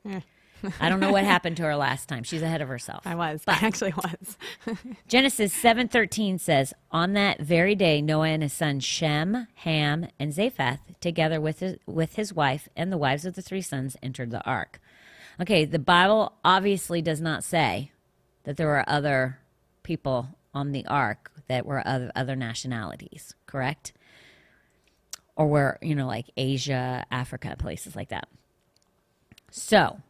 [0.81, 2.23] I don't know what happened to her last time.
[2.23, 3.07] She's ahead of herself.
[3.07, 3.42] I was.
[3.46, 4.37] I actually was.
[5.09, 10.81] Genesis 7:13 says, "On that very day Noah and his sons Shem, Ham, and Japheth,
[11.01, 14.44] together with his, with his wife and the wives of the three sons, entered the
[14.44, 14.81] ark."
[15.40, 17.92] Okay, the Bible obviously does not say
[18.44, 19.38] that there were other
[19.83, 23.92] people on the ark that were other, other nationalities, correct?
[25.37, 28.29] Or were, you know, like Asia, Africa, places like that.
[29.51, 30.01] So,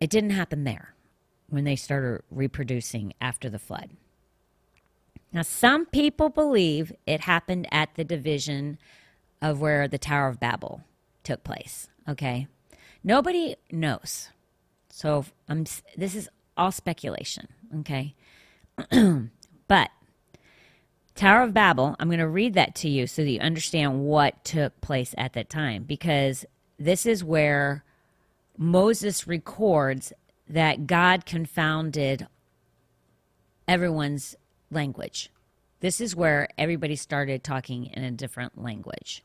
[0.00, 0.94] it didn't happen there
[1.48, 3.90] when they started reproducing after the flood.
[5.32, 8.78] Now, some people believe it happened at the division
[9.42, 10.82] of where the Tower of Babel
[11.24, 11.88] took place.
[12.08, 12.46] Okay,
[13.04, 14.30] nobody knows.
[14.88, 15.64] So I'm.
[15.96, 17.48] This is all speculation.
[17.80, 18.14] Okay,
[19.68, 19.90] but
[21.14, 21.96] Tower of Babel.
[21.98, 25.32] I'm going to read that to you so that you understand what took place at
[25.32, 26.46] that time, because
[26.78, 27.84] this is where
[28.58, 30.12] Moses records
[30.48, 32.26] that God confounded
[33.66, 34.36] everyone's
[34.70, 35.30] language.
[35.80, 39.22] This is where everybody started talking in a different language.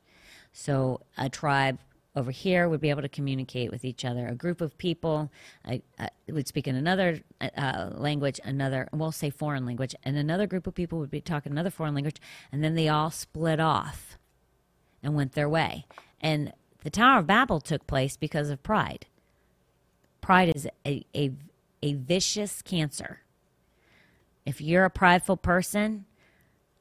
[0.51, 1.79] So a tribe
[2.15, 4.27] over here would be able to communicate with each other.
[4.27, 5.31] A group of people
[5.65, 10.45] uh, uh, would speak in another uh, language, another, we'll say foreign language, and another
[10.45, 12.17] group of people would be talking another foreign language,
[12.51, 14.17] and then they all split off
[15.01, 15.85] and went their way.
[16.19, 16.51] And
[16.83, 19.05] the Tower of Babel took place because of pride.
[20.21, 21.31] Pride is a, a,
[21.81, 23.21] a vicious cancer.
[24.45, 26.05] If you're a prideful person,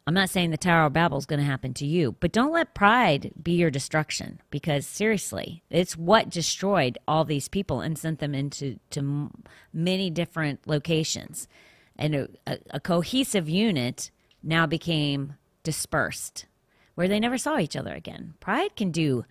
[0.07, 2.53] I'm not saying the Tower of Babel is going to happen to you, but don't
[2.53, 8.19] let pride be your destruction because seriously, it's what destroyed all these people and sent
[8.19, 9.31] them into to
[9.73, 11.49] many different locations.
[11.97, 14.11] And a, a, a cohesive unit
[14.43, 16.47] now became dispersed
[16.95, 18.35] where they never saw each other again.
[18.41, 19.25] Pride can do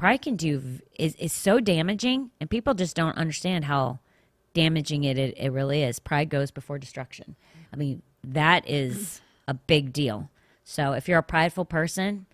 [0.00, 3.98] pride can do is, is so damaging and people just don't understand how
[4.54, 5.98] damaging it, it it really is.
[5.98, 7.36] Pride goes before destruction.
[7.70, 10.30] I mean that is a big deal.
[10.64, 12.24] So if you're a prideful person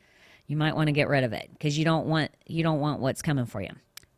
[0.46, 3.00] you might want to get rid of it because you don't want you don't want
[3.00, 3.72] what's coming for you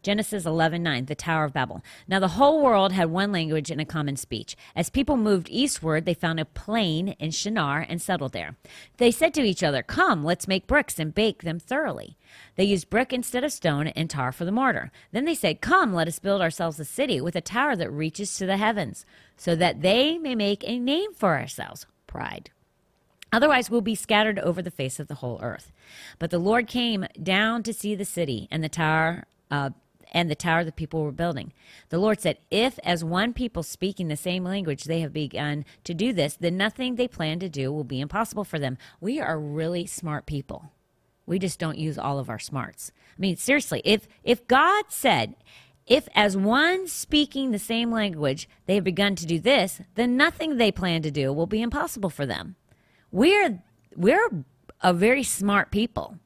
[0.09, 1.83] Genesis 11:9, the Tower of Babel.
[2.07, 4.57] Now the whole world had one language and a common speech.
[4.75, 8.57] As people moved eastward, they found a plain in Shinar and settled there.
[8.97, 12.17] They said to each other, "Come, let's make bricks and bake them thoroughly."
[12.57, 14.91] They used brick instead of stone and tar for the mortar.
[15.13, 18.35] Then they said, "Come, let us build ourselves a city with a tower that reaches
[18.39, 19.05] to the heavens,
[19.37, 22.49] so that they may make a name for ourselves." Pride.
[23.31, 25.71] Otherwise, we'll be scattered over the face of the whole earth.
[26.19, 29.71] But the Lord came down to see the city and the tower, uh,
[30.13, 31.53] and the tower the people were building.
[31.89, 35.95] The Lord said, If, as one people speaking the same language, they have begun to
[35.95, 38.79] do this, then nothing they plan to do will be impossible for them.
[39.01, 40.73] We are really smart people.
[41.27, 42.91] We just don't use all of our smarts.
[43.11, 45.35] I mean, seriously, if if God said,
[45.87, 50.57] if as one speaking the same language they have begun to do this, then nothing
[50.57, 52.57] they plan to do will be impossible for them.
[53.11, 53.63] We're
[53.95, 54.45] we're
[54.81, 56.19] a very smart people.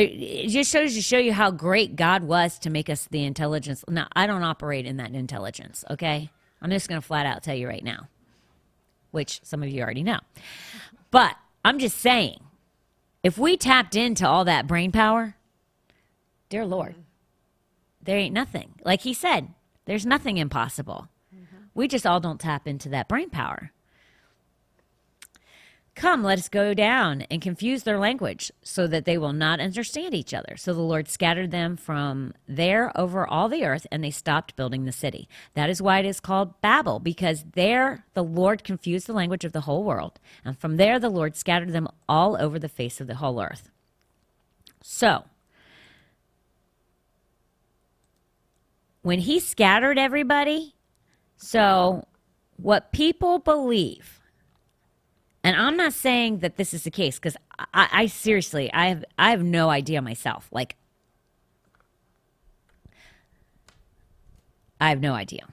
[0.00, 3.84] It just shows to show you how great God was to make us the intelligence.
[3.88, 6.30] Now, I don't operate in that intelligence, okay?
[6.60, 8.08] I'm just going to flat out tell you right now,
[9.10, 10.18] which some of you already know.
[11.10, 12.40] But I'm just saying,
[13.22, 15.36] if we tapped into all that brain power,
[16.48, 16.96] dear Lord,
[18.02, 18.74] there ain't nothing.
[18.84, 19.48] Like he said,
[19.84, 21.08] there's nothing impossible.
[21.34, 21.64] Mm-hmm.
[21.74, 23.70] We just all don't tap into that brain power.
[25.94, 30.12] Come, let us go down and confuse their language so that they will not understand
[30.12, 30.56] each other.
[30.56, 34.84] So the Lord scattered them from there over all the earth, and they stopped building
[34.84, 35.28] the city.
[35.54, 39.52] That is why it is called Babel, because there the Lord confused the language of
[39.52, 40.18] the whole world.
[40.44, 43.70] And from there the Lord scattered them all over the face of the whole earth.
[44.82, 45.24] So,
[49.02, 50.74] when he scattered everybody,
[51.36, 52.08] so
[52.56, 54.20] what people believe
[55.44, 59.04] and I'm not saying that this is the case because I, I, seriously, I have,
[59.18, 60.48] I have no idea myself.
[60.50, 60.76] Like,
[64.80, 65.46] I have no idea.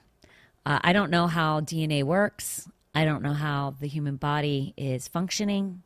[0.64, 2.68] Uh, I don't know how DNA works.
[2.94, 5.82] I don't know how the human body is functioning.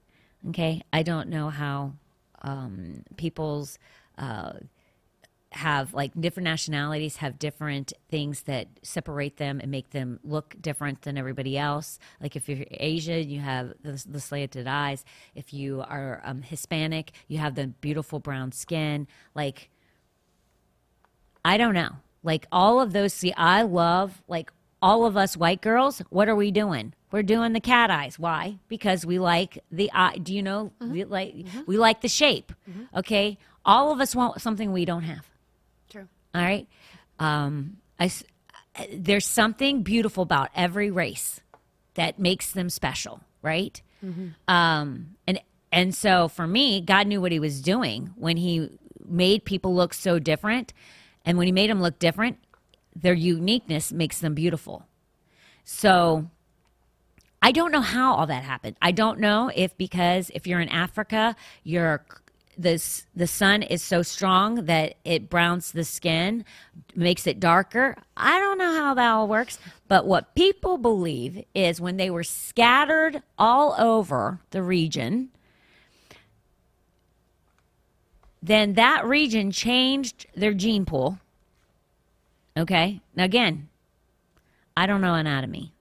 [0.48, 1.94] Okay, I don't know how
[2.42, 3.76] um, people's
[4.18, 4.52] uh,
[5.56, 11.02] have like different nationalities have different things that separate them and make them look different
[11.02, 11.98] than everybody else.
[12.20, 15.04] Like if you're Asian, you have the, the slanted eyes.
[15.34, 19.06] If you are um, Hispanic, you have the beautiful brown skin.
[19.34, 19.70] Like,
[21.44, 21.96] I don't know.
[22.22, 23.12] Like all of those.
[23.12, 26.02] See, I love like all of us white girls.
[26.10, 26.92] What are we doing?
[27.12, 28.18] We're doing the cat eyes.
[28.18, 28.58] Why?
[28.68, 30.18] Because we like the eye.
[30.18, 30.72] Do you know?
[30.80, 30.92] Mm-hmm.
[30.92, 31.60] We like mm-hmm.
[31.66, 32.52] we like the shape.
[32.68, 32.98] Mm-hmm.
[32.98, 33.38] Okay.
[33.64, 35.26] All of us want something we don't have.
[36.36, 36.68] All right.
[37.18, 38.10] Um, I,
[38.92, 41.40] there's something beautiful about every race
[41.94, 43.80] that makes them special, right?
[44.04, 44.28] Mm-hmm.
[44.46, 45.40] Um, and
[45.72, 48.68] and so for me, God knew what He was doing when He
[49.08, 50.74] made people look so different,
[51.24, 52.38] and when He made them look different,
[52.94, 54.86] their uniqueness makes them beautiful.
[55.64, 56.28] So
[57.40, 58.76] I don't know how all that happened.
[58.82, 62.04] I don't know if because if you're in Africa, you're
[62.58, 62.82] the
[63.14, 66.44] the sun is so strong that it browns the skin,
[66.94, 67.96] makes it darker.
[68.16, 72.24] I don't know how that all works, but what people believe is when they were
[72.24, 75.30] scattered all over the region,
[78.42, 81.18] then that region changed their gene pool.
[82.56, 83.00] Okay?
[83.14, 83.68] Now again,
[84.76, 85.72] I don't know anatomy.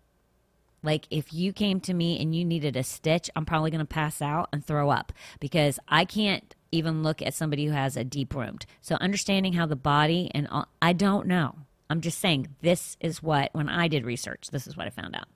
[0.83, 3.85] Like if you came to me and you needed a stitch, I'm probably going to
[3.85, 8.03] pass out and throw up because I can't even look at somebody who has a
[8.03, 8.65] deep wound.
[8.81, 11.55] So understanding how the body and all, I don't know.
[11.89, 15.15] I'm just saying this is what when I did research, this is what I found
[15.15, 15.27] out.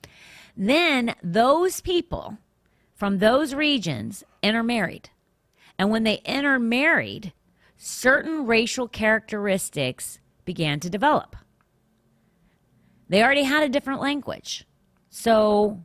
[0.58, 2.38] Then those people
[2.96, 5.10] from those regions intermarried.
[5.78, 7.34] And when they intermarried,
[7.78, 11.36] certain racial characteristics began to develop.
[13.08, 14.66] They already had a different language.
[15.10, 15.84] So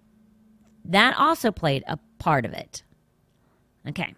[0.85, 2.83] that also played a part of it.
[3.89, 4.15] Okay.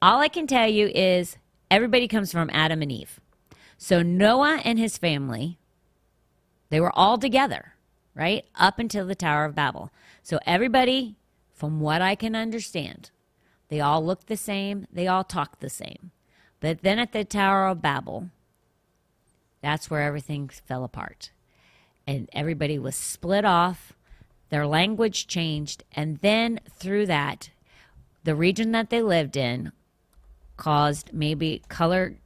[0.00, 1.36] All I can tell you is
[1.70, 3.18] everybody comes from Adam and Eve.
[3.76, 5.58] So Noah and his family,
[6.70, 7.74] they were all together,
[8.14, 8.44] right?
[8.54, 9.90] Up until the Tower of Babel.
[10.22, 11.16] So everybody,
[11.52, 13.10] from what I can understand,
[13.70, 16.12] they all looked the same, they all talked the same.
[16.60, 18.30] But then at the Tower of Babel,
[19.62, 21.30] that's where everything fell apart.
[22.06, 23.92] And everybody was split off,
[24.50, 27.50] their language changed, and then through that,
[28.22, 29.72] the region that they lived in
[30.58, 32.16] caused maybe color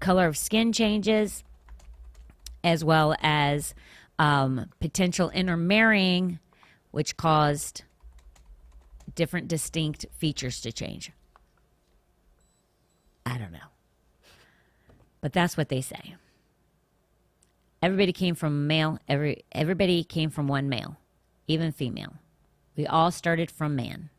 [0.00, 1.42] color of skin changes
[2.62, 3.74] as well as
[4.18, 6.38] um, potential intermarrying
[6.90, 7.82] which caused
[9.14, 11.10] different distinct features to change
[13.24, 13.70] i don't know
[15.22, 16.14] but that's what they say
[17.86, 18.98] everybody came from male.
[19.08, 20.96] Every everybody came from one male,
[21.46, 22.14] even female.
[22.76, 24.10] We all started from man.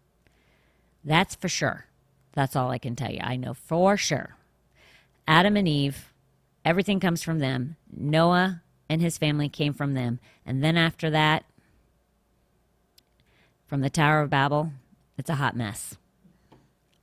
[1.04, 1.87] That's for sure.
[2.38, 3.20] That's all I can tell you.
[3.24, 4.36] I know for sure.
[5.28, 6.14] Adam and Eve,
[6.64, 7.78] everything comes from them.
[7.92, 10.20] Noah and his family came from them.
[10.46, 11.46] And then after that,
[13.66, 14.72] from the Tower of Babel,
[15.18, 15.98] it's a hot mess.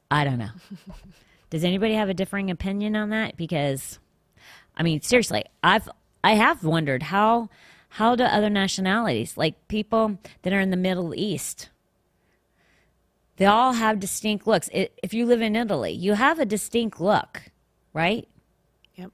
[0.09, 0.53] I don't know.
[1.51, 3.37] Does anybody have a differing opinion on that?
[3.37, 3.99] Because,
[4.77, 5.89] I mean, seriously, I've
[6.23, 7.49] I have wondered how
[7.89, 11.71] how do other nationalities, like people that are in the Middle East,
[13.37, 14.69] they all have distinct looks.
[14.73, 17.43] If you live in Italy, you have a distinct look,
[17.93, 18.29] right?
[18.95, 19.11] Yep.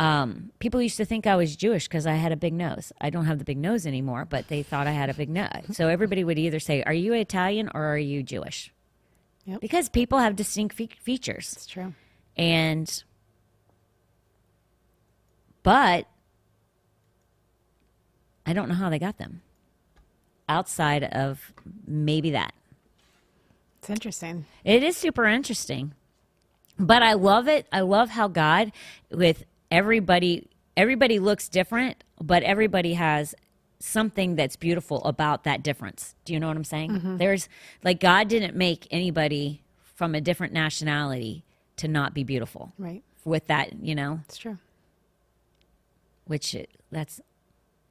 [0.00, 2.92] Um, people used to think I was Jewish because I had a big nose.
[3.00, 5.48] I don't have the big nose anymore, but they thought I had a big nose.
[5.72, 8.72] So everybody would either say, "Are you Italian or are you Jewish?"
[9.46, 9.60] Yep.
[9.60, 11.92] Because people have distinct fe- features, It's true.
[12.36, 13.04] and
[15.62, 16.06] but
[18.46, 19.42] I don't know how they got them
[20.48, 21.52] outside of
[21.86, 22.52] maybe that.
[23.84, 24.46] It's interesting.
[24.64, 25.92] It is super interesting.
[26.78, 27.66] But I love it.
[27.70, 28.72] I love how God
[29.10, 33.34] with everybody everybody looks different, but everybody has
[33.80, 36.14] something that's beautiful about that difference.
[36.24, 36.92] Do you know what I'm saying?
[36.92, 37.16] Mm-hmm.
[37.18, 37.46] There's
[37.82, 39.60] like God didn't make anybody
[39.96, 41.44] from a different nationality
[41.76, 42.72] to not be beautiful.
[42.78, 43.02] Right.
[43.26, 44.56] With that, you know, It's true.
[46.24, 47.20] which it, that's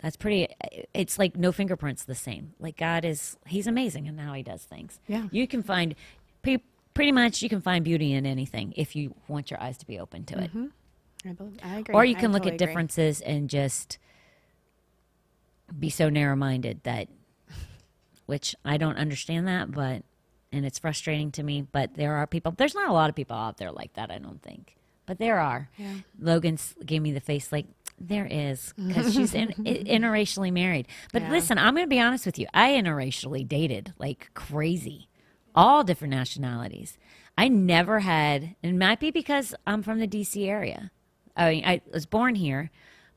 [0.04, 0.48] that's pretty
[0.94, 4.64] it's like no fingerprints the same like god is he's amazing and how he does
[4.64, 5.28] things Yeah.
[5.32, 5.96] you can find
[6.44, 6.62] pre-
[6.94, 9.98] pretty much you can find beauty in anything if you want your eyes to be
[9.98, 10.68] open to it mm-hmm.
[11.28, 11.96] I, believe, I agree.
[11.96, 12.68] or you I can look totally at agree.
[12.68, 13.98] differences and just
[15.80, 17.08] be so narrow-minded that
[18.26, 20.04] which i don't understand that but
[20.52, 23.36] and it's frustrating to me but there are people there's not a lot of people
[23.36, 24.76] out there like that i don't think
[25.06, 25.94] but there are Yeah.
[26.20, 27.66] logan gave me the face like
[28.08, 31.32] there is because she's in, interracially married but Yeah.
[31.32, 35.10] listen i'm going to be honest with you i interracially dated like crazy
[35.56, 36.98] all different nationalities
[37.38, 40.92] i never had and it might be because i'm from the dc area
[41.36, 42.70] I mean, I was born here,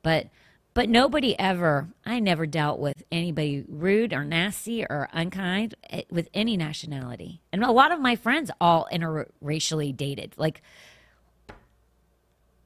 [0.03, 0.29] but
[0.73, 1.89] but nobody ever.
[2.07, 7.63] I never dealt with anybody rude or nasty or unkind eh, with any nationality, and
[7.63, 10.33] a lot of my friends all interracially dated.
[10.39, 10.63] Like,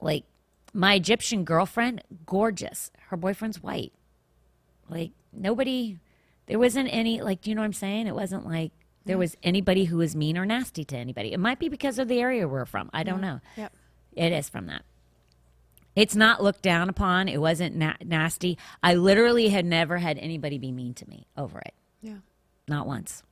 [0.00, 0.22] like
[0.72, 2.90] my Egyptian girlfriend, gorgeous.
[3.08, 3.92] Her boyfriend's white.
[4.88, 5.98] Like nobody,
[6.46, 7.20] there wasn't any.
[7.20, 8.06] Like, do you know what I'm saying?
[8.06, 8.72] It wasn't like
[9.04, 11.32] there was anybody who was mean or nasty to anybody.
[11.32, 12.90] It might be because of the area we're from.
[12.92, 13.40] I don't know.
[13.56, 13.72] Yep.
[14.12, 14.82] It is from that.
[15.96, 17.28] It's not looked down upon.
[17.28, 18.58] It wasn't na- nasty.
[18.82, 21.74] I literally had never had anybody be mean to me over it.
[22.00, 22.18] Yeah.
[22.68, 23.22] Not once.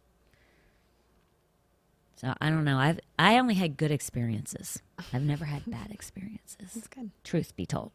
[2.21, 2.79] So I don't know.
[2.79, 4.83] I've I only had good experiences.
[5.13, 6.73] I've never had bad experiences.
[6.75, 7.11] That's good.
[7.23, 7.93] Truth be told,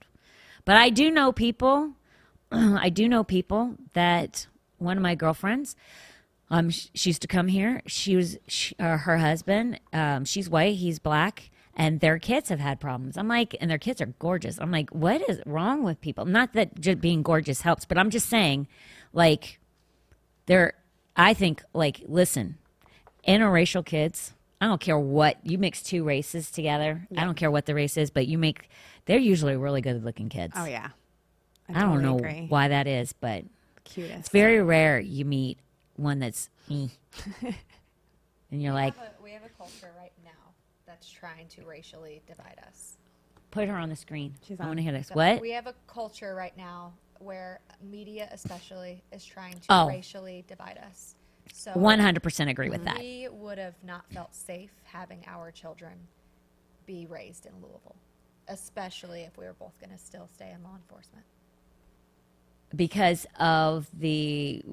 [0.63, 1.93] but I do know people.
[2.51, 4.47] I do know people that
[4.77, 5.75] one of my girlfriends.
[6.49, 7.81] Um, sh- she used to come here.
[7.87, 9.79] She was she, uh, her husband.
[9.91, 10.75] Um, she's white.
[10.75, 13.17] He's black, and their kids have had problems.
[13.17, 14.57] I'm like, and their kids are gorgeous.
[14.59, 16.25] I'm like, what is wrong with people?
[16.25, 18.67] Not that just being gorgeous helps, but I'm just saying,
[19.11, 19.59] like,
[20.45, 20.73] they're.
[21.15, 22.57] I think, like, listen,
[23.27, 24.33] interracial kids.
[24.61, 27.07] I don't care what you mix two races together.
[27.17, 28.69] I don't care what the race is, but you make.
[29.05, 30.53] They're usually really good looking kids.
[30.55, 30.89] Oh yeah.
[31.73, 32.45] I don't know Agree.
[32.49, 33.43] why that is, but
[33.85, 34.19] Cutest.
[34.19, 35.57] it's very rare you meet
[35.95, 36.87] one that's eh.
[38.51, 40.31] and you're like, have a- we have a culture right now
[40.85, 42.97] that's trying to racially divide us.
[43.51, 44.33] put her on the screen.
[44.47, 45.07] She's I want to hear this.
[45.07, 45.41] So What?
[45.41, 49.87] We have a culture right now where media, especially, is trying to Oh.
[49.87, 51.15] racially divide us.
[51.51, 52.99] So One hundred percent agree with that.
[52.99, 55.93] we would have not felt safe having our children
[56.85, 57.95] be raised in Louisville,
[58.47, 61.25] especially if we were both going to still stay in law enforcement.
[62.75, 64.63] because of the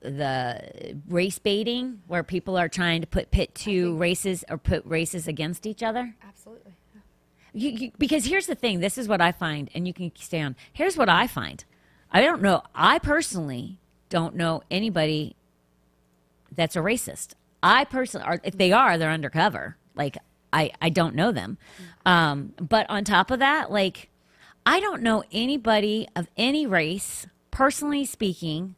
[0.00, 5.26] the race baiting where people are trying to put pit two races or put races
[5.26, 6.72] against each other Absolutely.
[7.52, 10.42] You, you, because here's the thing this is what i find and you can stay
[10.42, 11.64] on here's what i find
[12.12, 15.34] i don't know i personally don't know anybody
[16.56, 17.34] that's a racist.
[17.62, 19.76] I personally or if they are they're undercover.
[19.94, 20.18] Like
[20.52, 21.58] i i don't know them.
[22.04, 24.08] Um but on top of that like
[24.64, 28.74] i don't know anybody of any race personally speaking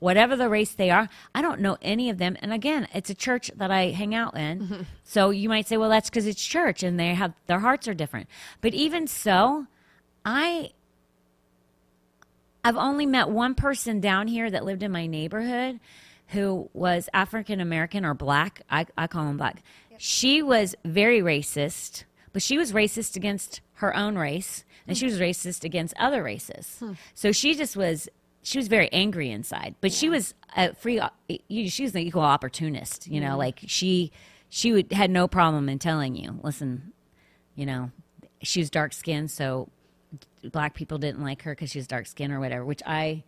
[0.00, 2.36] whatever the race they are i don't know any of them.
[2.42, 4.86] And again it's a church that i hang out in.
[5.06, 7.94] So you might say well that's because it's church and they have their hearts are
[7.94, 8.28] different.
[8.60, 9.66] But even so
[10.24, 10.70] i
[12.64, 15.78] i've only met one person down here that lived in my neighborhood
[16.28, 19.62] who was african american or black I, I call him black
[19.98, 22.04] she was very racist
[22.34, 26.76] but she was racist against her own race, and she was racist against other races.
[26.80, 26.92] Hmm.
[27.14, 28.08] So she just was.
[28.42, 30.98] She was very angry inside, but she was a free.
[30.98, 31.08] Uh,
[31.48, 33.06] you- She was an equal opportunist.
[33.06, 33.38] You know, mm-hmm.
[33.38, 34.10] like she
[34.50, 36.92] she would had no problem in telling you, listen,
[37.54, 37.92] you know,
[38.42, 39.68] she was dark skinned, so
[40.42, 43.22] black people didn't like her because she was dark skinned or whatever, which I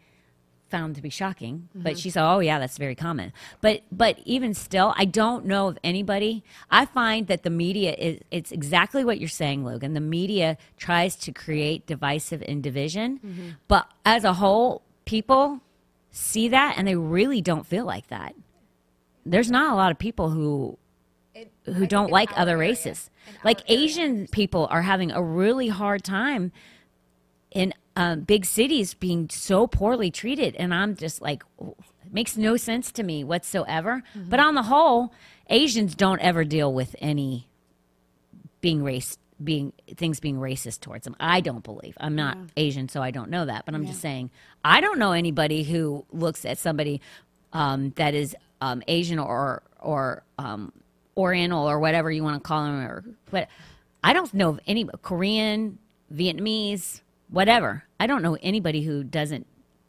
[0.68, 1.68] found to be shocking.
[1.74, 5.68] But she said, "Oh yeah, that's very common." But but even still, I don't know
[5.68, 6.42] of anybody.
[6.70, 9.94] I find that the media is it's exactly what you're saying, Logan.
[9.94, 15.60] The media tries to create divisive and division, but as a whole, people
[16.10, 18.34] see that and they really don't feel like that.
[19.24, 20.78] There's not a lot of people who
[21.34, 23.10] It- who think don't like other races.
[23.44, 26.52] Like area, Asian people are having a really hard time
[27.50, 32.56] in um, big cities being so poorly treated, and I'm just like, it makes no
[32.56, 34.02] sense to me whatsoever.
[34.16, 34.28] Mm-hmm.
[34.28, 35.12] But on the whole,
[35.48, 37.48] Asians don't ever deal with any
[38.60, 41.14] being race being things being racist towards them.
[41.20, 41.94] I don't believe.
[42.00, 43.66] I'm not Asian, so I don't know that.
[43.66, 44.30] But I'm just saying,
[44.64, 47.02] I don't know anybody who looks at somebody
[47.52, 50.72] um, that is um, Asian or or um,
[51.16, 53.48] Oriental or whatever you want to call them, or what.
[54.02, 55.78] I don't know of any Korean,
[56.14, 57.84] Vietnamese, whatever.
[57.98, 59.46] I don't know anybody who doesn't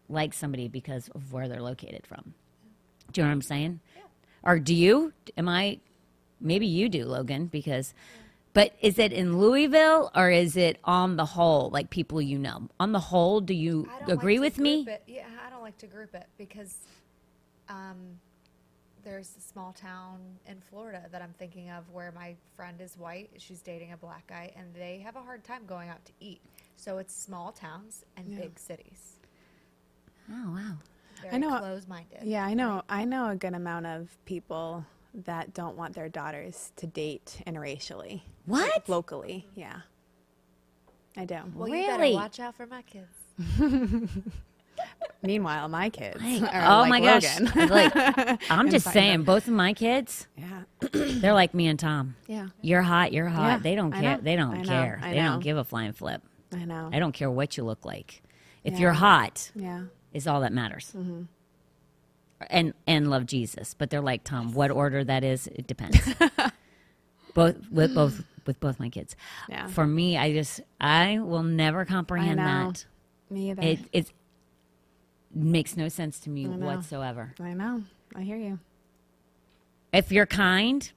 [0.09, 2.33] like somebody because of where they're located from.
[3.11, 3.79] Do you know what I'm saying?
[4.43, 5.13] Or do you?
[5.37, 5.79] Am I?
[6.39, 7.93] Maybe you do, Logan, because.
[8.53, 12.69] But is it in Louisville or is it on the whole, like people you know?
[12.79, 14.83] On the whole, do you agree like with me?
[14.87, 15.03] It.
[15.05, 16.75] Yeah, I don't like to group it because
[17.69, 18.17] um,
[19.07, 23.29] there's a small town in Florida that I'm thinking of where my friend is white.
[23.37, 26.41] She's dating a black guy, and they have a hard time going out to eat.
[26.75, 29.13] So it's small towns and big cities.
[30.29, 30.73] Oh wow.
[31.21, 32.19] Very know- uh, close-minded.
[32.23, 32.83] Yeah, I know.
[32.89, 34.85] I know a good amount of people
[35.25, 38.21] that don't want their daughters to date interracially.
[38.45, 38.89] like, What?
[38.89, 39.79] locally, yeah.
[41.15, 41.37] I do.
[41.55, 43.07] Well, you better watch out for my kids.
[45.23, 46.21] Meanwhile, my kids.
[46.21, 47.39] Like, are oh like my gosh.
[47.69, 49.23] Like I'm just saying, them.
[49.23, 50.63] both of my kids, yeah.
[50.91, 52.15] they're like me and Tom.
[52.27, 52.47] Yeah.
[52.61, 53.47] You're hot, you're hot.
[53.47, 54.17] Yeah, they don't care.
[54.17, 54.99] They don't care.
[55.01, 56.21] They don't give a flying flip.
[56.53, 56.89] I know.
[56.93, 58.21] I don't care what you look like.
[58.63, 58.79] If Yeah.
[58.79, 59.83] you're hot, Yeah.
[60.13, 60.93] is all that matters.
[60.95, 61.23] Mm-hmm.
[62.49, 64.53] And and love Jesus, but they're like Tom.
[64.53, 65.97] What order that is, it depends.
[67.33, 69.15] both with both with both my kids.
[69.49, 69.67] Yeah.
[69.67, 72.85] For me, I just I will never comprehend that.
[73.31, 73.61] Me either.
[73.63, 74.11] It it
[75.37, 76.65] makes no sense to me know.
[76.65, 77.33] whatsoever.
[77.39, 77.83] I know.
[78.15, 78.59] I hear you.
[79.93, 80.89] If you're kind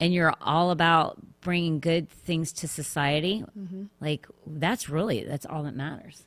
[0.00, 3.84] and you're all about bringing good things to society, Mm-hmm.
[4.00, 6.24] like that's really that's all that matters.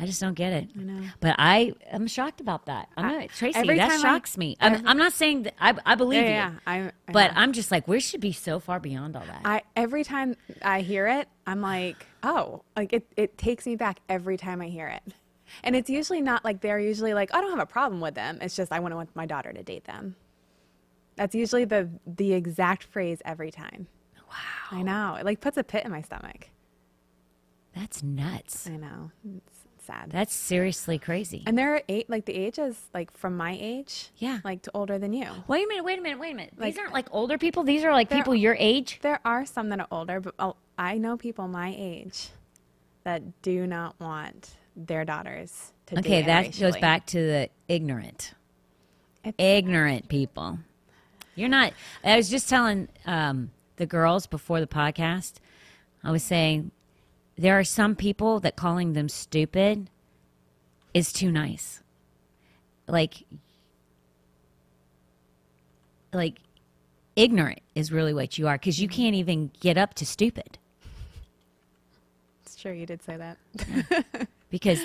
[0.00, 0.70] I just don't get it.
[0.78, 1.02] I know.
[1.20, 2.88] But I am shocked about that.
[2.96, 4.56] I'm I- not, Tracy, every that time I- shocks me.
[4.60, 6.52] I'm, I'm not saying that I, I believe Yeah, you, yeah.
[6.66, 7.40] I, I but know.
[7.40, 9.42] I'm just like, we should be so far beyond all that.
[9.44, 14.00] I every time I hear it, I'm like, oh, like it, it takes me back
[14.08, 15.02] every time I hear it.
[15.64, 18.38] And it's usually not like they're usually like, I don't have a problem with them.
[18.40, 20.16] It's just I want to want my daughter to date them.
[21.16, 23.86] That's usually the the exact phrase every time.
[24.30, 24.78] Wow.
[24.78, 25.16] I know.
[25.16, 26.48] It like puts a pit in my stomach.
[27.74, 28.66] That's nuts.
[28.68, 29.10] I know.
[29.36, 29.59] It's
[29.90, 30.10] sad.
[30.10, 31.42] That's seriously crazy.
[31.46, 34.10] and there are eight like the ages, like from my age.
[34.16, 34.40] Yeah.
[34.44, 35.26] Like to older than you.
[35.48, 36.54] Wait a minute, wait a minute, wait a minute.
[36.56, 37.62] Like- These aren't like older people.
[37.64, 38.98] These are like people your age.
[39.02, 42.28] There are some that are older, but I'll- I know people my age
[43.04, 48.34] that do not want their daughters to Okay, that goes back to the ignorant.
[49.24, 50.58] It's- Ignorant people.
[51.34, 51.72] You're not.
[52.04, 55.34] I was just telling um, the girls before the podcast.
[56.02, 56.70] I was saying
[57.40, 59.88] there are some people that calling them stupid
[60.92, 61.82] is too nice.
[62.86, 63.24] Like,
[66.12, 66.36] like
[67.16, 70.58] ignorant is really what you are because you can't even get up to stupid.
[72.44, 73.38] It's true, you did say that.
[74.50, 74.80] Because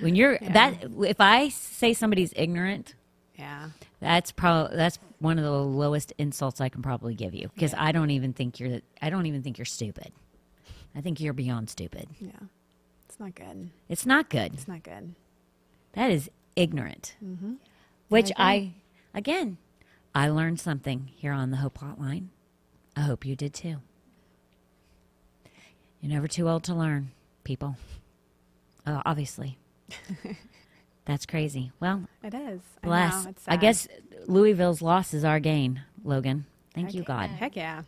[0.00, 2.94] when you're that, if I say somebody's ignorant,
[3.36, 3.68] Yeah.
[4.00, 7.92] That's probably that's one of the lowest insults I can probably give you because I
[7.92, 10.10] don't even think you're I don't even think you're stupid.
[10.98, 12.08] I think you're beyond stupid.
[12.18, 12.30] Yeah.
[13.08, 13.70] It's not good.
[13.88, 14.52] It's not good.
[14.54, 15.14] It's not good.
[15.92, 17.14] That is ignorant.
[17.24, 17.58] Mhm.
[18.08, 18.72] Which I,
[19.14, 19.58] again,
[20.12, 22.30] I learned something here on the Hope Hotline.
[22.96, 23.76] I hope you did too.
[26.00, 27.12] You're never too old to learn,
[27.44, 27.76] people.
[28.84, 29.56] Uh, obviously.
[31.04, 31.70] That's crazy.
[31.78, 32.60] Well, It is.
[32.82, 33.14] bless.
[33.14, 33.88] I, know, it's I guess
[34.26, 36.46] Louisville's loss is our gain, Logan.
[36.74, 37.30] Thank you, God.
[37.30, 37.82] Heck yeah.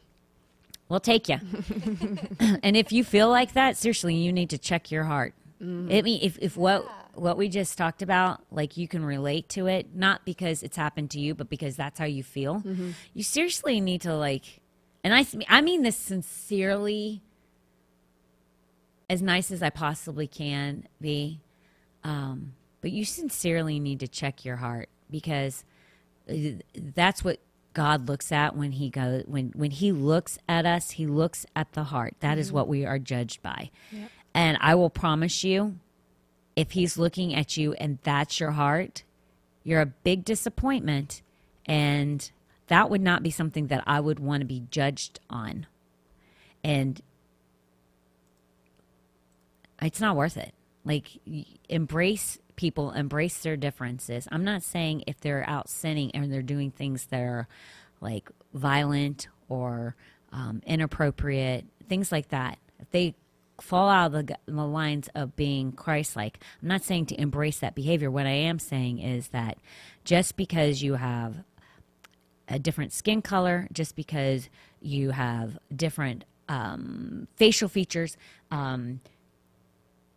[0.91, 1.39] We'll take you.
[2.63, 5.33] and if you feel like that, seriously, you need to check your heart.
[5.63, 5.91] Mm-hmm.
[5.91, 9.67] I mean, if, if what what we just talked about, like you can relate to
[9.67, 12.57] it, not because it's happened to you, but because that's how you feel.
[12.57, 12.91] Mm-hmm.
[13.15, 14.61] You seriously need to like
[15.03, 17.23] and I, I mean this sincerely,
[19.09, 21.41] as nice as I possibly can be.
[22.05, 25.65] Um, but you sincerely need to check your heart because
[26.29, 26.35] uh,
[26.75, 27.39] that's what
[27.73, 31.73] God looks at when he goes when when he looks at us, he looks at
[31.73, 32.15] the heart.
[32.21, 32.57] That is mm-hmm.
[32.57, 33.71] what we are judged by.
[34.35, 35.77] And I will promise you,
[36.57, 39.03] if he's looking at you and that's your heart,
[39.63, 41.23] you're a big disappointment
[41.67, 42.31] and
[42.67, 45.67] that would not be something that I would want to be judged on.
[46.63, 47.01] And
[49.83, 50.55] it's not worth it.
[50.85, 51.09] Like
[51.69, 54.29] embrace people, embrace their differences.
[54.31, 57.49] I'm not saying if they're out sinning and they're doing things that are
[58.03, 59.97] like violent or
[60.31, 62.59] um, inappropriate, things like that.
[62.79, 63.15] If they
[63.63, 67.75] fall out of the, the lines of being Christ-like, I'm not saying to embrace that
[67.75, 68.11] behavior.
[68.11, 69.57] What I am saying is that
[70.05, 71.43] just because you have
[72.47, 74.51] a different skin color, just because
[74.83, 78.19] you have different um, facial features.
[78.51, 79.01] Um,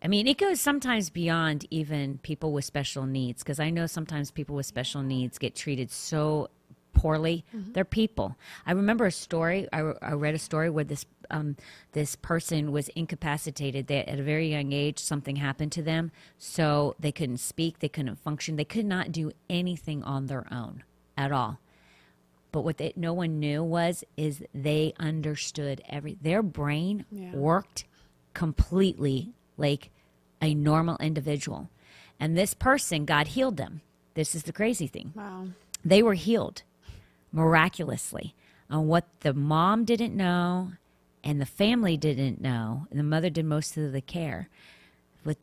[0.03, 4.31] I mean, it goes sometimes beyond even people with special needs because I know sometimes
[4.31, 6.49] people with special needs get treated so
[6.93, 7.45] poorly.
[7.53, 8.35] They're people.
[8.65, 9.67] I remember a story.
[9.71, 11.55] I, I read a story where this um,
[11.93, 13.87] this person was incapacitated.
[13.87, 17.89] They, at a very young age, something happened to them, so they couldn't speak, they
[17.89, 20.83] couldn't function, they could not do anything on their own
[21.17, 21.59] at all.
[22.51, 27.31] But what they, no one knew was is they understood every their brain Yeah.
[27.31, 27.85] worked
[28.33, 29.89] completely like
[30.43, 31.69] a normal individual.
[32.19, 33.81] And this person, God healed them.
[34.13, 35.13] This is the crazy thing.
[35.15, 35.47] Wow.
[35.83, 36.61] They were healed
[37.31, 38.35] miraculously.
[38.69, 40.73] And what the mom didn't know
[41.23, 44.49] and the family didn't know, and the mother did most of the care,
[45.23, 45.37] what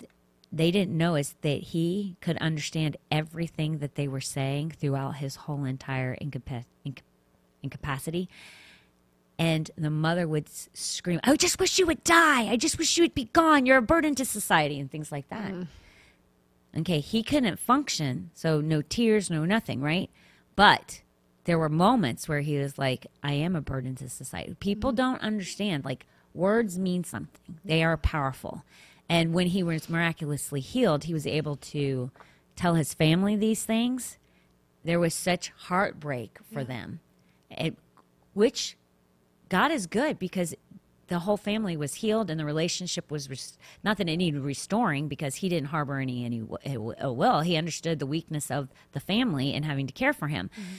[0.52, 5.36] they didn't know is that he could understand everything that they were saying throughout his
[5.36, 7.02] whole entire incapa- inca-
[7.62, 8.28] incapacity.
[9.40, 12.42] And the mother would scream, I just wish you would die.
[12.42, 13.64] I just wish you would be gone.
[13.64, 15.50] You're a burden to society, and things like that.
[15.50, 15.66] Mm.
[16.80, 20.10] Okay, he couldn't function, so no tears, no nothing, right?
[20.56, 21.00] But
[21.44, 24.54] there were moments where he was like, I am a burden to society.
[24.60, 24.96] People mm-hmm.
[24.96, 25.86] don't understand.
[25.86, 28.62] Like, words mean something, they are powerful.
[29.08, 32.10] And when he was miraculously healed, he was able to
[32.56, 34.18] tell his family these things.
[34.84, 37.00] There was such heartbreak for them,
[37.50, 37.76] it,
[38.34, 38.76] which
[39.50, 40.54] God is good because
[41.08, 45.36] the whole family was healed and the relationship was not that it needed restoring because
[45.36, 47.40] he didn't harbor any any ill eh, ill will.
[47.40, 50.50] He understood the weakness of the family and having to care for him.
[50.54, 50.74] Mm-hmm.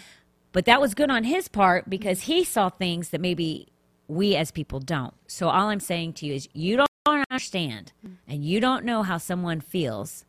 [0.53, 3.67] But that was good on his part because he saw things that maybe
[4.07, 5.13] we as people don't.
[5.27, 8.15] So all I'm saying to you is you don't understand mm-hmm.
[8.27, 10.25] and you don't know how someone feels.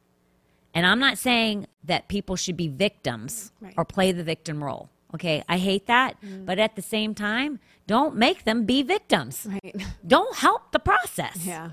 [0.74, 3.74] And I'm not saying that people should be victims Right.
[3.76, 4.90] or play the victim role.
[5.14, 6.16] Okay, I hate that.
[6.44, 9.46] But at the same time, don't make them be victims.
[9.48, 9.76] Right.
[10.06, 11.44] Don't help the process.
[11.44, 11.70] Yeah.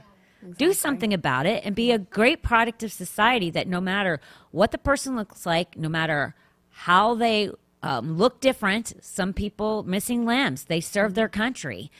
[0.57, 4.21] Do something about it and be a great product of society that no matter
[4.51, 6.33] what the person looks like, no matter
[6.69, 7.49] how they
[7.83, 11.91] um, look different, some people missing limbs, they serve their country.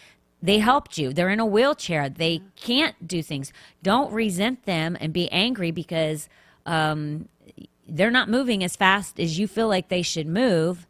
[0.42, 1.12] They helped you.
[1.12, 2.10] They're in a wheelchair.
[2.10, 3.52] They can't do things.
[3.84, 6.30] Don't resent them and be angry because
[6.66, 7.28] um,
[7.88, 10.88] they're not moving as fast as you feel like they should move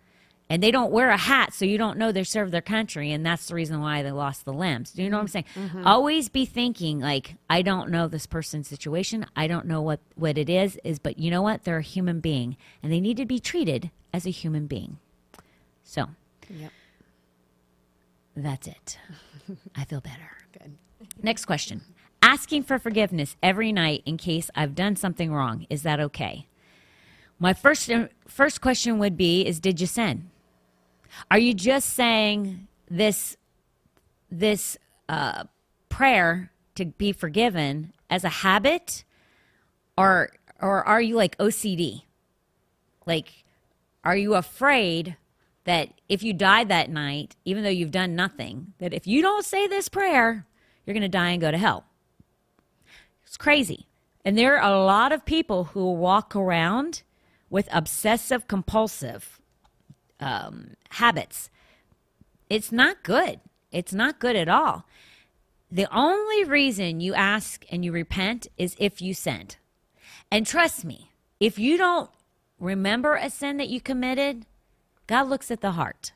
[0.50, 3.24] and they don't wear a hat so you don't know they serve their country and
[3.26, 4.92] that's the reason why they lost the limbs.
[4.92, 5.46] Do you know what i'm saying?
[5.56, 5.78] Mm-hmm.
[5.78, 5.88] Mm-hmm.
[5.88, 9.26] Always be thinking like i don't know this person's situation.
[9.36, 11.64] I don't know what what it is is but you know what?
[11.64, 14.98] They're a human being and they need to be treated as a human being.
[15.84, 16.08] So
[16.50, 16.72] Yep.
[18.36, 18.98] that's it.
[19.76, 20.32] I feel better.
[20.54, 20.78] Good.
[21.22, 21.82] next question.
[22.22, 25.68] Asking for forgiveness every night in case i've done something wrong.
[25.70, 26.48] Is that okay?
[27.40, 30.30] My first uh, first question would be is did you sin
[31.30, 33.38] are you just saying this
[34.32, 35.46] this uh,
[35.90, 39.04] prayer to be forgiven as a habit,
[39.98, 40.30] or
[40.62, 42.04] or are you like OCD?
[43.06, 43.44] Like,
[44.04, 45.18] are you afraid
[45.64, 49.46] that if you die that night, even though you've done nothing, that if you don't
[49.46, 50.46] say this prayer,
[50.86, 51.86] you're going to die and go to hell?
[53.26, 53.88] It's crazy.
[54.26, 57.04] And there are a lot of people who walk around
[57.50, 59.39] with obsessive compulsive
[60.20, 61.50] um, habits.
[62.50, 63.40] It's not good.
[63.72, 64.86] It's not good at all.
[65.72, 69.58] The only reason you ask and you repent is if you sinned.
[70.32, 72.10] And trust me, if you don't
[72.60, 74.46] remember a sin that you committed,
[75.06, 76.12] God looks at the heart.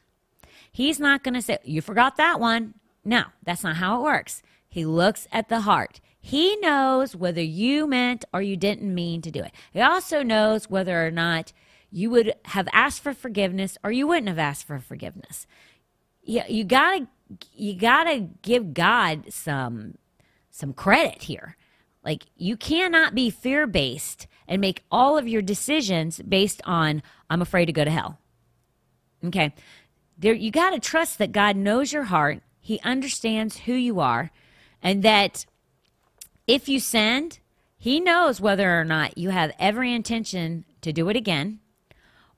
[0.71, 2.73] He's not going to say, You forgot that one.
[3.05, 4.41] No, that's not how it works.
[4.67, 5.99] He looks at the heart.
[6.19, 9.51] He knows whether you meant or you didn't mean to do it.
[9.71, 11.53] He also knows whether or not
[11.93, 15.45] you would have asked for forgiveness or you wouldn't have asked for forgiveness.
[16.23, 17.07] Yeah, you got to
[17.53, 19.95] you got to give God some
[20.49, 21.55] some credit here.
[22.03, 27.65] Like you cannot be fear-based and make all of your decisions based on I'm afraid
[27.65, 28.17] to go to hell.
[29.23, 29.53] Okay.
[30.17, 32.41] There you got to trust that God knows your heart.
[32.59, 34.31] He understands who you are
[34.81, 35.45] and that
[36.47, 37.39] if you sinned,
[37.77, 41.59] he knows whether or not you have every intention to do it again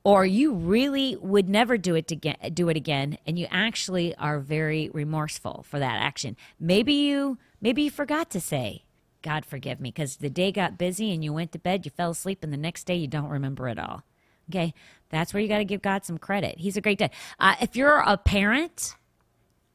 [0.06, 4.40] or you really would never do it again do it again and you actually are
[4.40, 6.38] very remorseful for that action.
[6.58, 8.86] Maybe you maybe you forgot to say
[9.22, 12.12] god forgive me because the day got busy and you went to bed you fell
[12.12, 14.04] asleep and the next day you don't remember it all.
[14.50, 14.74] Okay?
[15.10, 16.60] That's where you got to give god some credit.
[16.60, 17.12] He's a great dad.
[17.40, 18.96] Uh, if you're a parent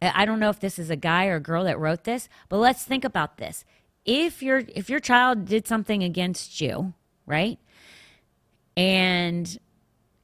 [0.03, 2.57] i don't know if this is a guy or a girl that wrote this but
[2.59, 3.65] let's think about this.
[4.07, 6.95] If your if your child did something against you
[7.27, 7.59] right
[8.77, 9.59] and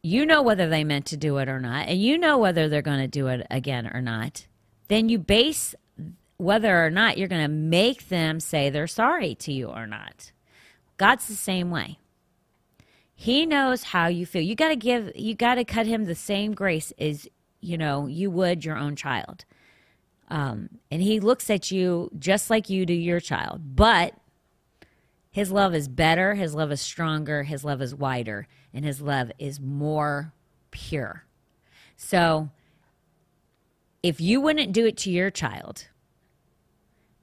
[0.07, 2.81] you know whether they meant to do it or not, and you know whether they're
[2.81, 4.47] going to do it again or not,
[4.87, 5.75] then you base
[6.37, 10.31] whether or not you're going to make them say they're sorry to you or not.
[10.97, 11.99] God's the same way.
[13.17, 14.43] He knows how you feel.
[14.43, 17.27] You got to give, you got to cut him the same grace as,
[17.61, 19.45] you know, you would your own child.
[20.29, 24.15] Um, and he looks at you just like you do your child, but
[25.37, 29.30] his love is better, his love is stronger, his love is wider, and his love
[29.39, 30.32] is more
[30.70, 31.26] pure.
[31.95, 32.49] So
[34.03, 35.89] if you wouldn't do it to your child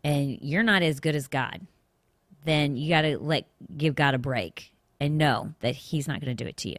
[0.04, 1.66] and you're not as good as God,
[2.46, 6.38] then you got to let give God a break and know that he's not going
[6.38, 6.78] to do it to you.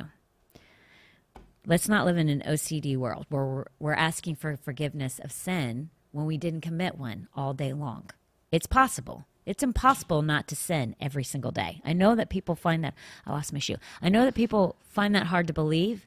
[1.67, 5.91] Let's not live in an OCD world where we're, we're asking for forgiveness of sin
[6.13, 8.11] when we didn't commit one all day long.
[8.53, 9.27] It's possible.
[9.47, 11.81] It's impossible not to sin every single day.
[11.85, 12.95] I know that people find that,
[13.27, 13.77] I lost my shoe.
[14.01, 16.07] I know that people find that hard to believe,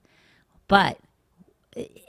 [0.67, 0.97] but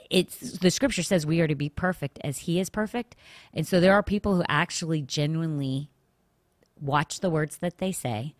[0.09, 3.15] it's the scripture says we are to be perfect as he is perfect.
[3.53, 5.89] And so there are people who actually genuinely
[6.81, 8.33] watch the words that they say.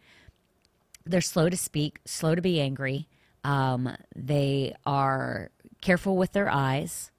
[1.05, 3.07] They're slow to speak, slow to be angry.
[3.43, 7.11] Um, they are careful with their eyes.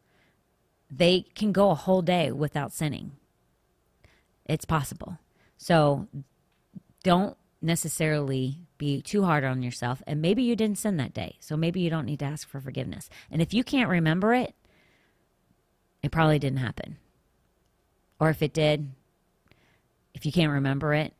[0.90, 3.12] They can go a whole day without sinning.
[4.44, 5.18] It's possible.
[5.60, 6.08] So
[7.02, 10.02] don't necessarily be too hard on yourself.
[10.06, 11.36] And maybe you didn't sin that day.
[11.38, 13.10] So maybe you don't need to ask for forgiveness.
[13.30, 14.54] And if you can't remember it,
[16.02, 16.96] it probably didn't happen.
[18.18, 18.88] Or if it did,
[20.14, 21.12] if you can't remember it,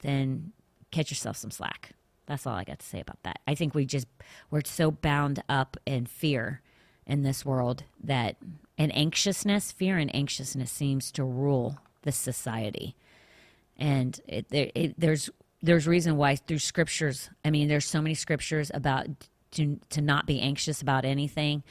[0.00, 0.52] then
[0.90, 1.92] catch yourself some slack.
[2.26, 3.38] That's all I got to say about that.
[3.46, 4.08] I think we just,
[4.50, 6.60] we're so bound up in fear
[7.06, 8.34] in this world that,
[8.76, 12.96] and anxiousness, fear and anxiousness seems to rule this society
[13.78, 15.30] and it, it, there's
[15.62, 17.30] there's reason why through scriptures.
[17.44, 19.06] I mean, there's so many scriptures about
[19.52, 21.62] to to not be anxious about anything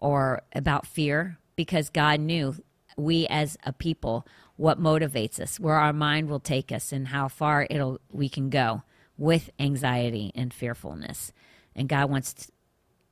[0.00, 2.56] or about fear because God knew
[2.96, 7.28] we as a people what motivates us, where our mind will take us, and how
[7.28, 8.82] far it'll we can go
[9.16, 11.32] with anxiety and fearfulness.
[11.74, 12.52] And God wants, to,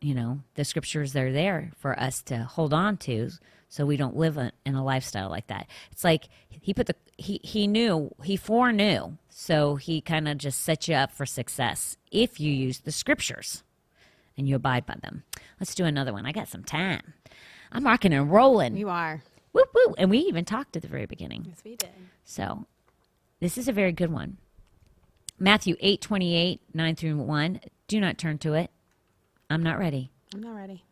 [0.01, 3.31] you know, the scriptures are there for us to hold on to
[3.73, 5.67] so we don't live in a lifestyle like that.
[5.91, 10.61] It's like he put the he he knew he foreknew, so he kind of just
[10.61, 13.63] set you up for success if you use the scriptures
[14.37, 15.23] and you abide by them.
[15.59, 16.27] Let's do another one.
[16.27, 17.15] I got some time.
[17.73, 18.77] I'm rocking and rolling.
[18.77, 19.23] You are.
[19.55, 19.95] Woo woo!
[19.97, 21.47] And we even talked at the very beginning.
[21.49, 21.89] Yes, we did.
[22.25, 22.67] So
[23.41, 24.37] this is a very good one.
[25.39, 27.59] Matthew eight twenty eight nine through one.
[27.89, 28.71] Do not turn to it.
[29.49, 30.11] I'm not ready.
[30.35, 30.85] I'm not ready.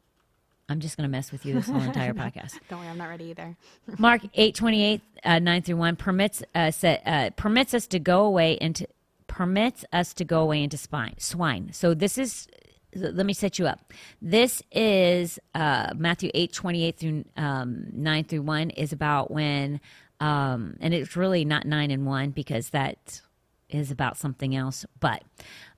[0.71, 2.59] I'm just going to mess with you this whole entire podcast.
[2.69, 3.57] Don't worry, I'm not ready either.
[3.99, 7.99] Mark eight twenty eight uh, nine through one permits uh, set, uh, permits us to
[7.99, 8.87] go away into
[9.27, 11.71] permits us to go away into spine, swine.
[11.73, 12.47] So this is
[12.95, 13.93] let me set you up.
[14.23, 19.81] This is uh, Matthew eight twenty eight through um, nine through one is about when,
[20.21, 23.21] um, and it's really not nine and one because that
[23.69, 25.23] is about something else, but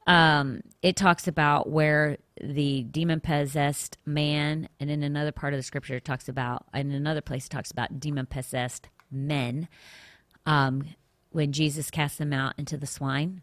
[0.07, 5.63] um, it talks about where the demon possessed man, and in another part of the
[5.65, 9.69] scripture, it talks about, in another place, it talks about demon possessed men.
[10.47, 10.85] Um,
[11.31, 13.41] when Jesus cast them out into the swine.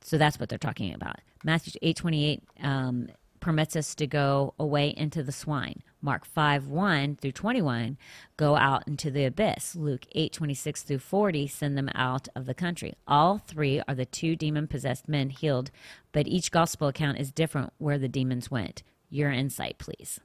[0.00, 1.16] So that's what they're talking about.
[1.44, 3.08] Matthew eight twenty eight um,
[3.40, 5.82] permits us to go away into the swine.
[6.02, 7.98] Mark 5 1 through 21
[8.36, 9.74] go out into the abyss.
[9.74, 12.94] Luke 8 26 through 40 send them out of the country.
[13.06, 15.70] All three are the two demon possessed men healed,
[16.12, 18.82] but each gospel account is different where the demons went.
[19.08, 20.20] Your insight, please.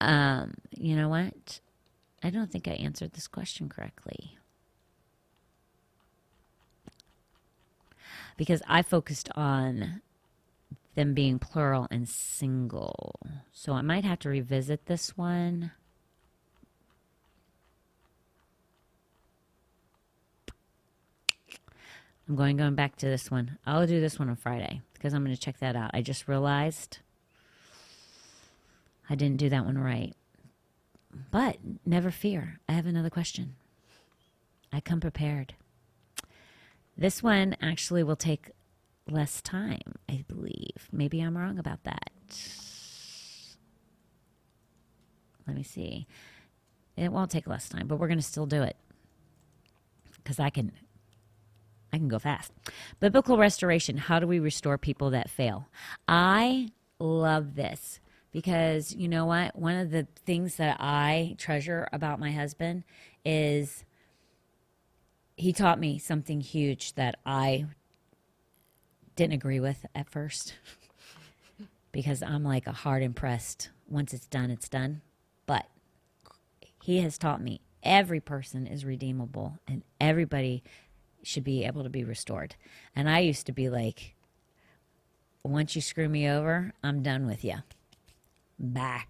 [0.00, 1.60] Um, you know what?
[2.22, 4.36] I don't think I answered this question correctly.
[8.36, 10.02] Because I focused on
[10.94, 13.14] them being plural and single.
[13.52, 15.72] So I might have to revisit this one.
[22.28, 23.58] I'm going going back to this one.
[23.66, 25.90] I'll do this one on Friday because I'm going to check that out.
[25.92, 26.98] I just realized
[29.10, 30.14] I didn't do that one right.
[31.30, 32.60] But never fear.
[32.68, 33.56] I have another question.
[34.72, 35.54] I come prepared.
[37.02, 38.52] This one actually will take
[39.10, 40.88] less time, I believe.
[40.92, 42.12] Maybe I'm wrong about that.
[45.44, 46.06] Let me see.
[46.96, 48.76] It won't take less time, but we're going to still do it
[50.14, 50.70] because I can
[51.92, 52.52] I can go fast.
[53.00, 53.96] Biblical restoration.
[53.96, 55.66] How do we restore people that fail?
[56.06, 56.68] I
[57.00, 57.98] love this
[58.30, 59.56] because you know what?
[59.56, 62.84] One of the things that I treasure about my husband
[63.24, 63.84] is
[65.36, 67.66] he taught me something huge that I
[69.16, 70.54] didn't agree with at first
[71.92, 73.70] because I'm like a hard impressed.
[73.88, 75.02] Once it's done, it's done.
[75.46, 75.66] But
[76.82, 80.62] he has taught me every person is redeemable and everybody
[81.22, 82.54] should be able to be restored.
[82.96, 84.14] And I used to be like,
[85.44, 87.56] once you screw me over, I'm done with you.
[88.58, 89.04] Bye.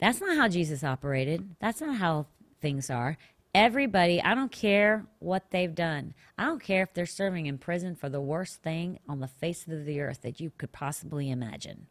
[0.00, 1.56] That's not how Jesus operated.
[1.60, 2.26] That's not how
[2.60, 3.16] things are.
[3.56, 6.12] Everybody, I don't care what they've done.
[6.36, 9.66] I don't care if they're serving in prison for the worst thing on the face
[9.66, 11.86] of the earth that you could possibly imagine.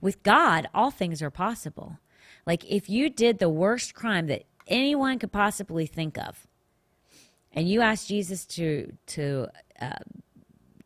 [0.00, 2.00] With God, all things are possible.
[2.48, 6.48] Like if you did the worst crime that anyone could possibly think of,
[7.52, 9.46] and you ask Jesus to to
[9.80, 10.02] uh,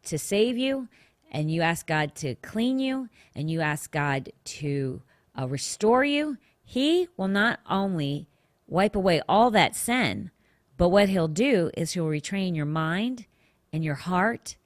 [0.03, 0.89] to save you,
[1.33, 5.01] and you ask God to clean you, and you ask God to
[5.39, 8.27] uh, restore you, He will not only
[8.71, 10.31] wipe away all that sin.
[10.77, 13.27] But what he'll do is he'll retrain your mind
[13.73, 14.57] and your heart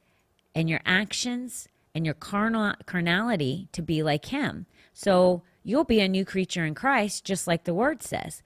[0.55, 4.67] and your actions and your carnal, carnality to be like him.
[4.93, 8.43] So you'll be a new creature in Christ, just like the word says.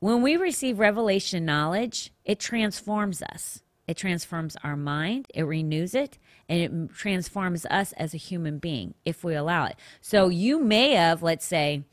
[0.00, 3.62] When we receive revelation knowledge, it transforms us.
[3.86, 6.18] It transforms our mind, it renews it,
[6.48, 9.76] and it transforms us as a human being if we allow it.
[10.00, 11.84] So you may have, let's say,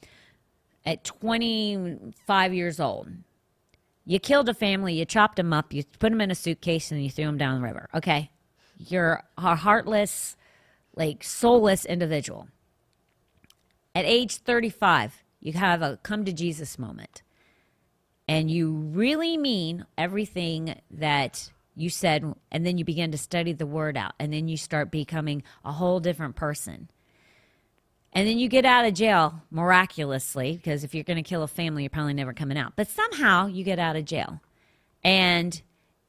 [0.86, 3.08] at 25 years old.
[4.06, 7.04] You killed a family, you chopped them up, you put them in a suitcase, and
[7.04, 7.90] you threw them down the river.
[7.94, 8.30] Okay.
[8.78, 10.36] You're a heartless,
[10.96, 12.50] like soulless individual.
[13.96, 17.22] At age 35, you have a come to Jesus moment.
[18.28, 23.66] And you really mean everything that you said, and then you begin to study the
[23.66, 26.90] word out, and then you start becoming a whole different person
[28.14, 31.48] and then you get out of jail miraculously, because if you're going to kill a
[31.48, 32.74] family, you're probably never coming out.
[32.76, 34.40] But somehow you get out of jail.
[35.04, 35.62] And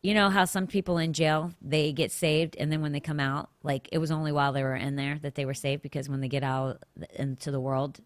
[0.03, 3.19] you know how some people in jail, they get saved, and then when they come
[3.19, 6.09] out, like it was only while they were in there that they were saved, because
[6.09, 6.83] when they get out
[7.15, 8.01] into the world,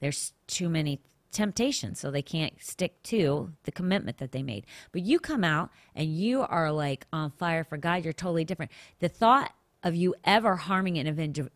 [0.00, 1.00] there's too many
[1.30, 4.66] temptations, so they can't stick to the commitment that they made.
[4.90, 8.72] But you come out and you are like on fire for God, you're totally different.
[9.00, 9.52] The thought
[9.82, 11.06] of you ever harming an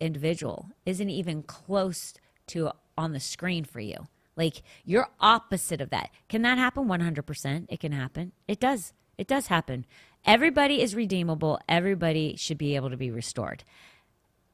[0.00, 2.14] individual isn't even close
[2.48, 4.08] to on the screen for you.
[4.36, 6.10] Like you're opposite of that.
[6.28, 6.86] Can that happen?
[6.86, 7.66] 100%.
[7.68, 8.32] It can happen.
[8.46, 8.92] It does.
[9.16, 9.86] It does happen.
[10.24, 11.60] Everybody is redeemable.
[11.68, 13.64] Everybody should be able to be restored.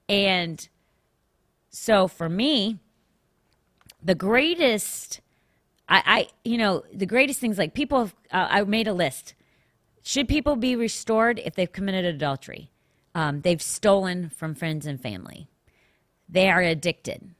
[0.08, 0.68] And
[1.70, 2.78] so for me,
[4.02, 5.20] the greatest,
[5.88, 9.34] I, I you know, the greatest things like people, have, uh, I made a list.
[10.02, 12.71] Should people be restored if they've committed adultery?
[13.14, 15.48] Um, they've stolen from friends and family.
[16.28, 17.34] They are addicted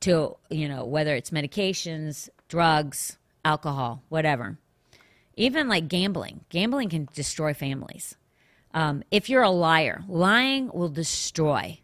[0.00, 4.58] to, you know, whether it's medications, drugs, alcohol, whatever.
[5.36, 6.44] Even like gambling.
[6.48, 8.16] Gambling can destroy families.
[8.72, 11.80] Um, if you're a liar, lying will destroy.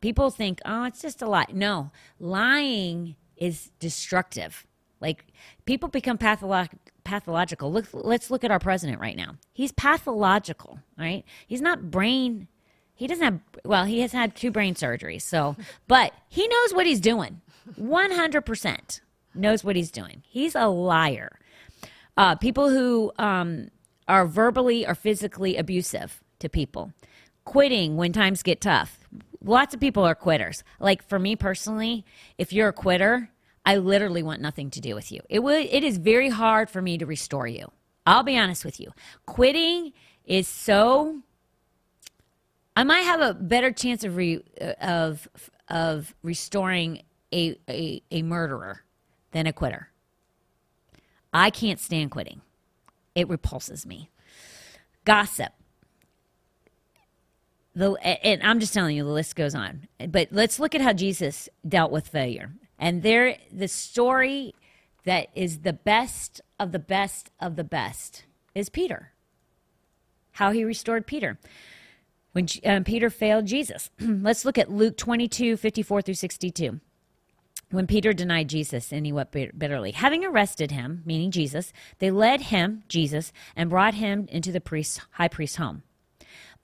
[0.00, 1.46] People think, oh, it's just a lie.
[1.52, 4.66] No, lying is destructive.
[5.00, 5.26] Like
[5.64, 6.68] people become patholo-
[7.02, 7.72] pathological.
[7.72, 9.36] Look, let's look at our president right now.
[9.52, 11.24] He's pathological, right?
[11.46, 12.48] He's not brain
[12.94, 15.22] he doesn't have, well, he has had two brain surgeries.
[15.22, 15.56] So,
[15.88, 17.40] but he knows what he's doing.
[17.78, 19.00] 100%
[19.34, 20.22] knows what he's doing.
[20.26, 21.38] He's a liar.
[22.16, 23.70] Uh, people who um,
[24.06, 26.92] are verbally or physically abusive to people,
[27.44, 29.00] quitting when times get tough.
[29.42, 30.62] Lots of people are quitters.
[30.78, 32.04] Like for me personally,
[32.38, 33.30] if you're a quitter,
[33.66, 35.20] I literally want nothing to do with you.
[35.28, 37.70] It would it is very hard for me to restore you.
[38.06, 38.92] I'll be honest with you.
[39.26, 39.92] Quitting
[40.24, 41.22] is so
[42.76, 45.28] I might have a better chance of re, uh, of
[45.68, 47.02] of restoring
[47.32, 48.84] a, a a murderer
[49.32, 49.88] than a quitter.
[51.32, 52.42] I can't stand quitting.
[53.14, 54.10] It repulses me.
[55.04, 55.52] Gossip.
[57.74, 57.92] the
[58.24, 59.88] and I'm just telling you the list goes on.
[60.08, 62.52] But let's look at how Jesus dealt with failure.
[62.78, 64.54] And there the story
[65.04, 69.12] that is the best of the best of the best is Peter.
[70.32, 71.38] How he restored Peter.
[72.34, 73.90] When um, Peter failed Jesus.
[74.00, 76.80] let's look at Luke 22, 54 through 62
[77.70, 79.92] when Peter denied Jesus and he wept bitterly.
[79.92, 85.00] Having arrested him, meaning Jesus, they led him, Jesus, and brought him into the priest's,
[85.12, 85.82] high priest's home.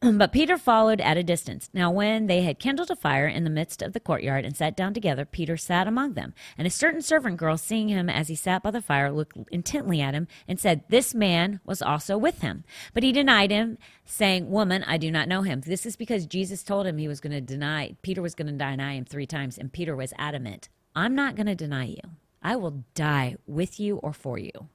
[0.21, 1.69] But Peter followed at a distance.
[1.75, 4.75] Now, when they had kindled a fire in the midst of the courtyard and sat
[4.75, 6.33] down together, Peter sat among them.
[6.57, 10.01] And a certain servant girl, seeing him as he sat by the fire, looked intently
[10.01, 12.65] at him and said, This man was also with him.
[12.95, 13.77] But he denied him,
[14.07, 15.61] saying, Woman, I do not know him.
[15.61, 18.53] This is because Jesus told him he was going to deny, Peter was going to
[18.53, 19.59] deny him three times.
[19.59, 22.01] And Peter was adamant, I'm not going to deny you.
[22.43, 24.69] I will die with you or for you.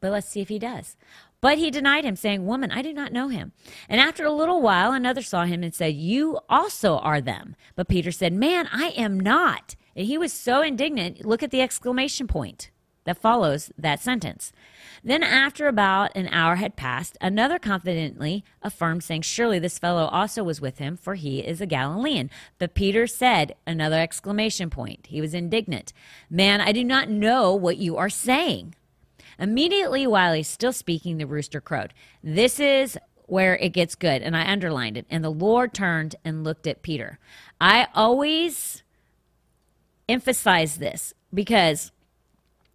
[0.00, 0.96] But let's see if he does.
[1.44, 3.52] But he denied him, saying, Woman, I do not know him.
[3.86, 7.54] And after a little while, another saw him and said, You also are them.
[7.76, 9.76] But Peter said, Man, I am not.
[9.94, 11.26] And he was so indignant.
[11.26, 12.70] Look at the exclamation point
[13.04, 14.52] that follows that sentence.
[15.04, 20.42] Then, after about an hour had passed, another confidently affirmed, saying, Surely this fellow also
[20.42, 22.30] was with him, for he is a Galilean.
[22.58, 25.08] But Peter said, another exclamation point.
[25.10, 25.92] He was indignant,
[26.30, 28.76] Man, I do not know what you are saying.
[29.38, 31.92] Immediately while he's still speaking, the rooster crowed.
[32.22, 35.06] This is where it gets good, and I underlined it.
[35.10, 37.18] And the Lord turned and looked at Peter.
[37.60, 38.82] I always
[40.08, 41.90] emphasize this because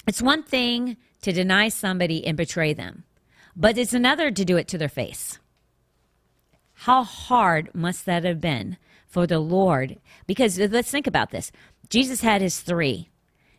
[0.08, 3.04] it's one thing to deny somebody and betray them,
[3.56, 5.38] but it's another to do it to their face.
[6.74, 10.00] How hard must that have been for the Lord?
[10.26, 11.52] Because let's think about this
[11.90, 13.10] Jesus had his three.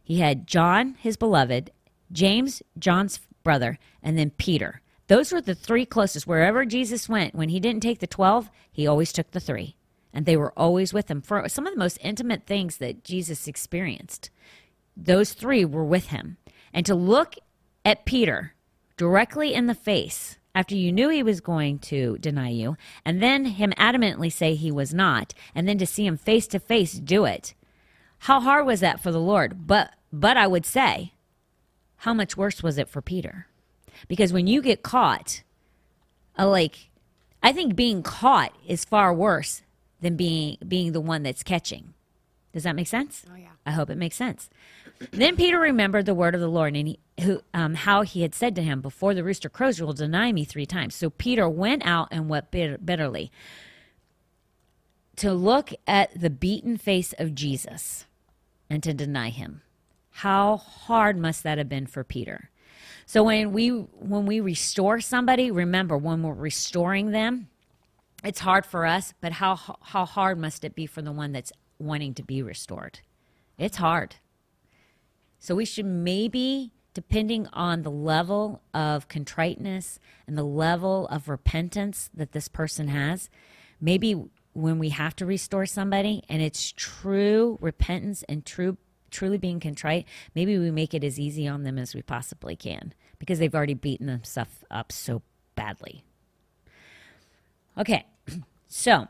[0.02, 1.70] He had John, his beloved,
[2.12, 4.80] James, John's brother, and then Peter.
[5.06, 6.26] Those were the three closest.
[6.26, 9.76] Wherever Jesus went, when he didn't take the 12, he always took the three.
[10.12, 13.46] And they were always with him for some of the most intimate things that Jesus
[13.46, 14.30] experienced.
[14.96, 16.36] Those three were with him
[16.72, 17.34] and to look
[17.84, 18.54] at Peter
[18.96, 23.44] directly in the face after you knew he was going to deny you, and then
[23.44, 27.24] him adamantly say he was not, and then to see him face to face do
[27.24, 27.54] it.
[28.20, 29.66] How hard was that for the Lord?
[29.66, 31.12] But but I would say,
[32.00, 33.46] how much worse was it for Peter?
[34.08, 35.42] Because when you get caught,
[36.38, 36.90] like
[37.42, 39.62] I think being caught is far worse
[40.00, 41.94] than being being the one that's catching.
[42.52, 43.24] Does that make sense?
[43.30, 43.48] Oh yeah.
[43.64, 44.50] I hope it makes sense
[45.12, 48.34] then Peter remembered the word of the Lord and he, who, um, how he had
[48.34, 50.94] said to him, Before the rooster crows, you will deny me three times.
[50.94, 53.32] So Peter went out and wept bitterly
[55.16, 58.04] to look at the beaten face of Jesus
[58.68, 59.62] and to deny him.
[60.10, 62.50] How hard must that have been for Peter?
[63.06, 67.48] So when we when we restore somebody, remember when we're restoring them,
[68.22, 71.52] it's hard for us, but how how hard must it be for the one that's
[71.78, 73.00] wanting to be restored?
[73.58, 74.16] It's hard.
[75.38, 82.10] So we should maybe, depending on the level of contriteness and the level of repentance
[82.14, 83.30] that this person has,
[83.80, 88.76] maybe when we have to restore somebody and it's true repentance and true
[89.10, 92.94] truly being contrite, maybe we make it as easy on them as we possibly can
[93.18, 95.22] because they've already beaten themselves up so
[95.54, 96.04] badly.
[97.78, 98.06] Okay,
[98.68, 99.08] so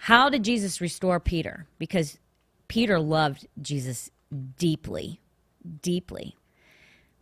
[0.00, 1.66] how did Jesus restore Peter?
[1.78, 2.18] Because
[2.68, 4.10] Peter loved Jesus
[4.58, 5.20] deeply,
[5.82, 6.36] deeply.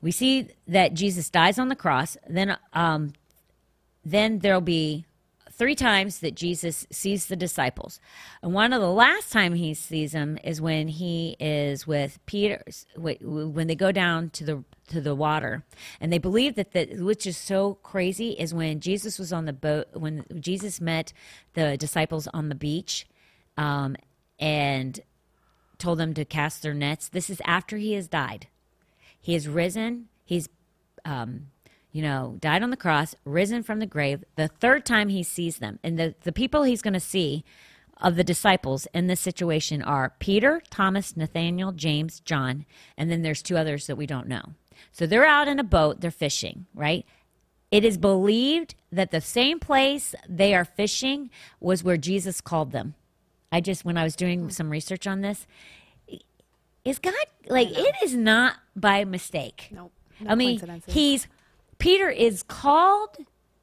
[0.01, 2.17] We see that Jesus dies on the cross.
[2.29, 3.13] Then, um,
[4.05, 5.05] then there'll be
[5.61, 8.01] three times that Jesus sees the disciples.
[8.43, 12.65] And one of the last time he sees them is when he is with Peter
[12.97, 15.63] when they go down to the to the water.
[16.01, 19.53] And they believe that the which is so crazy is when Jesus was on the
[19.53, 21.13] boat when Jesus met
[21.53, 23.07] the disciples on the beach
[23.59, 23.97] um,
[24.39, 24.99] and
[25.77, 27.11] told them to cast their nets.
[27.11, 28.47] This is after he has died.
[29.21, 30.09] He has risen.
[30.25, 30.49] He's,
[31.05, 31.49] um,
[31.93, 34.25] you know, died on the cross, risen from the grave.
[34.37, 35.79] The third time he sees them.
[35.83, 37.45] And the, the people he's going to see
[38.01, 42.65] of the disciples in this situation are Peter, Thomas, Nathaniel, James, John,
[42.97, 44.43] and then there's two others that we don't know.
[44.93, 47.05] So they're out in a boat, they're fishing, right?
[47.71, 51.31] It is believed that the same place they are fishing
[51.61, 52.95] was where Jesus called them.
[53.53, 55.47] I just when I was doing some research on this,
[56.85, 57.15] is God
[57.49, 59.69] like it is not by mistake.
[59.71, 59.93] Nope.
[60.21, 61.27] No I mean, he's
[61.81, 63.17] Peter is called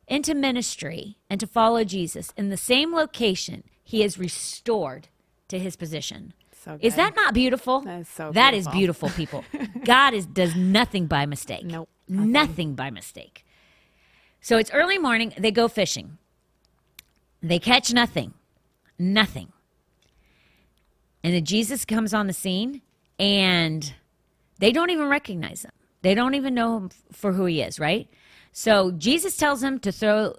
[0.07, 3.63] into ministry and to follow Jesus in the same location.
[3.83, 5.07] He is restored
[5.47, 6.33] to his position.
[6.51, 7.81] So is that not beautiful?
[7.81, 8.71] That is so That beautiful.
[8.71, 9.45] is beautiful, people.
[9.85, 11.63] God is does nothing by mistake.
[11.63, 11.87] Nope.
[12.09, 12.31] Nothing.
[12.31, 13.45] nothing by mistake.
[14.41, 15.33] So it's early morning.
[15.37, 16.17] They go fishing.
[17.41, 18.33] They catch nothing.
[18.99, 19.53] Nothing.
[21.23, 22.81] And then Jesus comes on the scene
[23.19, 23.93] and
[24.59, 25.71] they don't even recognize him.
[26.01, 28.07] They don't even know him for who he is, right?
[28.51, 30.35] So Jesus tells them to throw,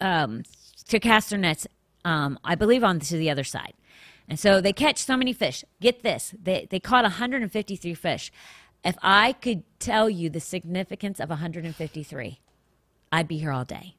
[0.00, 0.42] um,
[0.88, 1.66] to cast their nets,
[2.04, 3.74] um, I believe, on to the other side.
[4.28, 5.64] And so they catch so many fish.
[5.80, 8.32] Get this, they, they caught 153 fish.
[8.84, 12.40] If I could tell you the significance of 153,
[13.12, 13.96] I'd be here all day.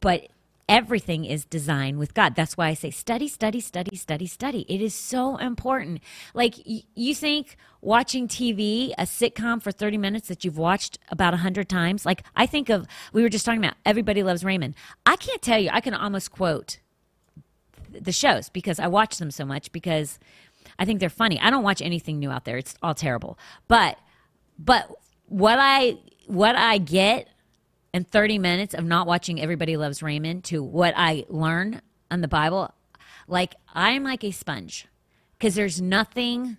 [0.00, 0.28] But
[0.72, 2.34] everything is designed with God.
[2.34, 4.64] That's why I say study, study, study, study, study.
[4.70, 6.00] It is so important.
[6.32, 11.34] Like y- you think watching TV, a sitcom for 30 minutes that you've watched about
[11.34, 14.74] 100 times, like I think of, we were just talking about Everybody Loves Raymond.
[15.04, 16.78] I can't tell you, I can almost quote
[17.90, 20.18] the shows because I watch them so much because
[20.78, 21.38] I think they're funny.
[21.38, 22.56] I don't watch anything new out there.
[22.56, 23.38] It's all terrible.
[23.68, 23.98] But
[24.58, 24.90] but
[25.26, 27.28] what I what I get
[27.92, 32.28] in 30 minutes of not watching Everybody Loves Raymond to what I learn on the
[32.28, 32.72] Bible,
[33.28, 34.86] like I'm like a sponge
[35.38, 36.56] because there's nothing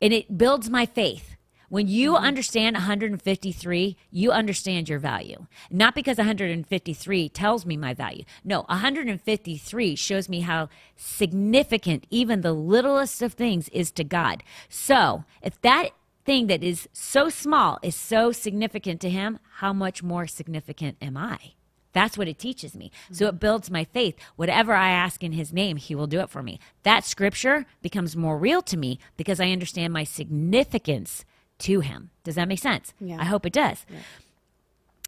[0.00, 1.36] and it builds my faith.
[1.68, 2.24] When you mm-hmm.
[2.24, 5.46] understand 153, you understand your value.
[5.70, 8.24] Not because 153 tells me my value.
[8.44, 14.42] No, 153 shows me how significant even the littlest of things is to God.
[14.68, 15.90] So, if that
[16.24, 21.16] thing that is so small is so significant to Him, how much more significant am
[21.16, 21.52] I?
[21.92, 22.90] That's what it teaches me.
[23.10, 24.16] So it builds my faith.
[24.36, 26.58] Whatever I ask in his name, he will do it for me.
[26.84, 31.24] That scripture becomes more real to me because I understand my significance
[31.58, 32.10] to him.
[32.24, 32.94] Does that make sense?
[33.00, 33.18] Yeah.
[33.20, 33.84] I hope it does.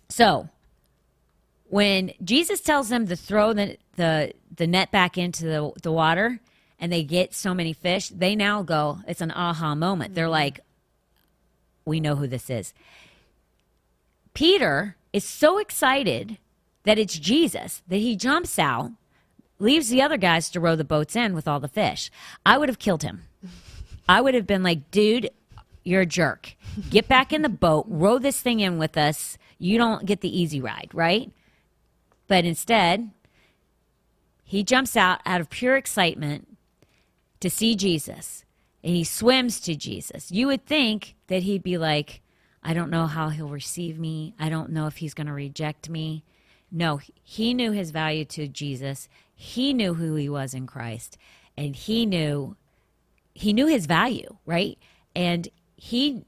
[0.09, 0.49] So
[1.69, 6.39] when Jesus tells them to throw the, the, the net back into the, the water
[6.79, 10.15] and they get so many fish, they now go, it's an aha moment.
[10.15, 10.33] They're mm-hmm.
[10.33, 10.61] like,
[11.85, 12.73] we know who this is.
[14.33, 16.39] Peter is so excited
[16.85, 18.91] that it's Jesus that he jumps out,
[19.59, 22.11] leaves the other guys to row the boats in with all the fish.
[22.45, 23.23] I would have killed him.
[24.09, 25.31] I would have been like, dude,
[25.85, 26.57] you're a jerk.
[26.91, 29.39] Get back in the boat, row this thing in with us.
[29.59, 31.31] You don't get the easy ride, right?
[32.27, 33.11] But instead,
[34.45, 36.57] he jumps out out of pure excitement
[37.41, 38.44] to see Jesus
[38.85, 40.31] and he swims to Jesus.
[40.31, 42.21] You would think that he'd be like,
[42.63, 44.35] I don't know how he'll receive me.
[44.39, 46.23] I don't know if he's going to reject me.
[46.71, 49.09] No, he knew his value to Jesus.
[49.35, 51.17] He knew who he was in Christ
[51.57, 52.57] and he knew
[53.33, 54.79] he knew his value, right?
[55.17, 56.25] And he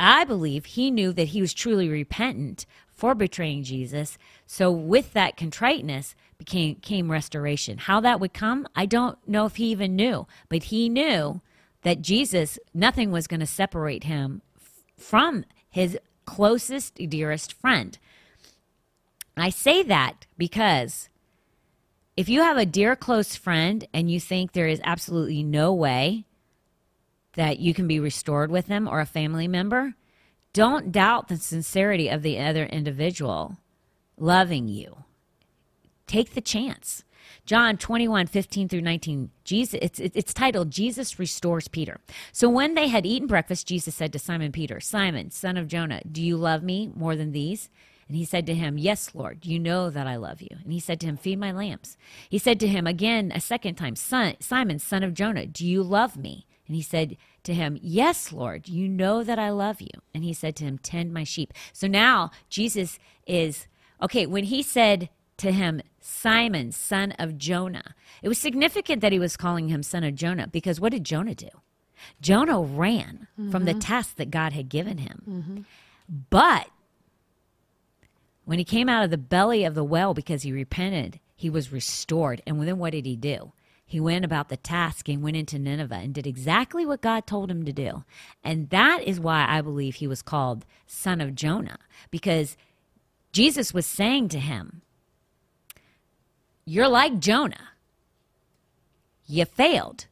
[0.00, 4.18] I believe he knew that he was truly repentant for betraying Jesus.
[4.46, 7.78] So with that contriteness became came restoration.
[7.78, 11.40] How that would come, I don't know if he even knew, but he knew
[11.82, 14.42] that Jesus nothing was going to separate him
[14.96, 17.98] from his closest dearest friend.
[19.36, 21.08] I say that because
[22.16, 26.26] if you have a dear close friend and you think there is absolutely no way
[27.34, 29.94] that you can be restored with them or a family member,
[30.52, 33.56] don't doubt the sincerity of the other individual
[34.18, 35.04] loving you.
[36.06, 37.04] Take the chance.
[37.44, 39.30] John 21, 15 through 19.
[39.44, 42.00] Jesus, it's, it's titled Jesus Restores Peter.
[42.32, 46.02] So when they had eaten breakfast, Jesus said to Simon Peter, Simon, son of Jonah,
[46.10, 47.68] do you love me more than these?
[48.08, 50.50] And he said to him, Yes, Lord, you know that I love you.
[50.62, 51.96] And he said to him, Feed my lambs.
[52.28, 55.82] He said to him again a second time, son, Simon, son of Jonah, do you
[55.82, 56.46] love me?
[56.66, 59.88] And he said to him, Yes, Lord, you know that I love you.
[60.14, 61.52] And he said to him, Tend my sheep.
[61.72, 63.66] So now Jesus is,
[64.00, 65.08] okay, when he said
[65.38, 70.04] to him, Simon, son of Jonah, it was significant that he was calling him son
[70.04, 71.48] of Jonah because what did Jonah do?
[72.20, 73.78] Jonah ran from the mm-hmm.
[73.78, 75.22] task that God had given him.
[75.28, 75.60] Mm-hmm.
[76.30, 76.68] But
[78.44, 81.72] when he came out of the belly of the well because he repented, he was
[81.72, 82.42] restored.
[82.46, 83.52] And then what did he do?
[83.84, 87.50] He went about the task and went into Nineveh and did exactly what God told
[87.50, 88.04] him to do.
[88.42, 91.78] And that is why I believe he was called son of Jonah
[92.10, 92.56] because
[93.32, 94.82] Jesus was saying to him,
[96.64, 97.70] You're like Jonah.
[99.26, 100.06] You failed,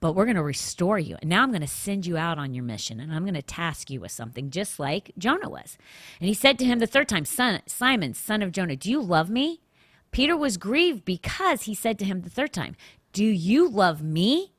[0.00, 1.16] but we're going to restore you.
[1.20, 3.42] And now I'm going to send you out on your mission and I'm going to
[3.42, 5.76] task you with something just like Jonah was.
[6.18, 9.00] And he said to him the third time, Son, Simon, son of Jonah, do you
[9.02, 9.60] love me?
[10.12, 12.74] Peter was grieved because he said to him the third time,
[13.12, 14.52] Do you love me?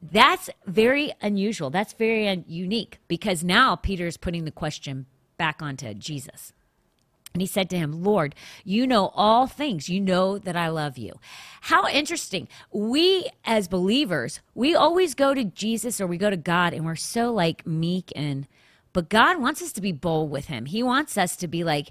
[0.00, 1.70] That's very unusual.
[1.70, 6.52] That's very un- unique because now Peter is putting the question back onto Jesus.
[7.36, 8.34] And he said to him, Lord,
[8.64, 9.90] you know all things.
[9.90, 11.20] You know that I love you.
[11.60, 12.48] How interesting.
[12.72, 16.96] We, as believers, we always go to Jesus or we go to God and we're
[16.96, 18.48] so like meek and,
[18.94, 20.64] but God wants us to be bold with him.
[20.64, 21.88] He wants us to be like,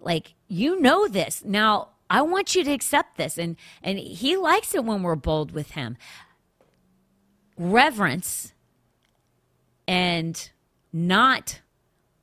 [0.00, 1.44] like, you know this.
[1.44, 3.38] Now, I want you to accept this.
[3.38, 3.54] And,
[3.84, 5.96] and he likes it when we're bold with him.
[7.56, 8.52] Reverence
[9.86, 10.50] and
[10.92, 11.60] not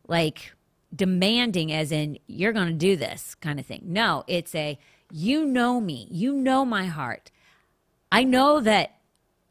[0.09, 0.54] like
[0.95, 3.81] demanding, as in, you're going to do this kind of thing.
[3.85, 4.77] No, it's a,
[5.11, 7.31] you know me, you know my heart.
[8.11, 8.95] I know that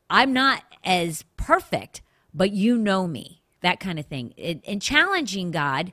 [0.08, 2.02] I'm not as perfect,
[2.32, 4.34] but you know me, that kind of thing.
[4.36, 5.92] It, and challenging God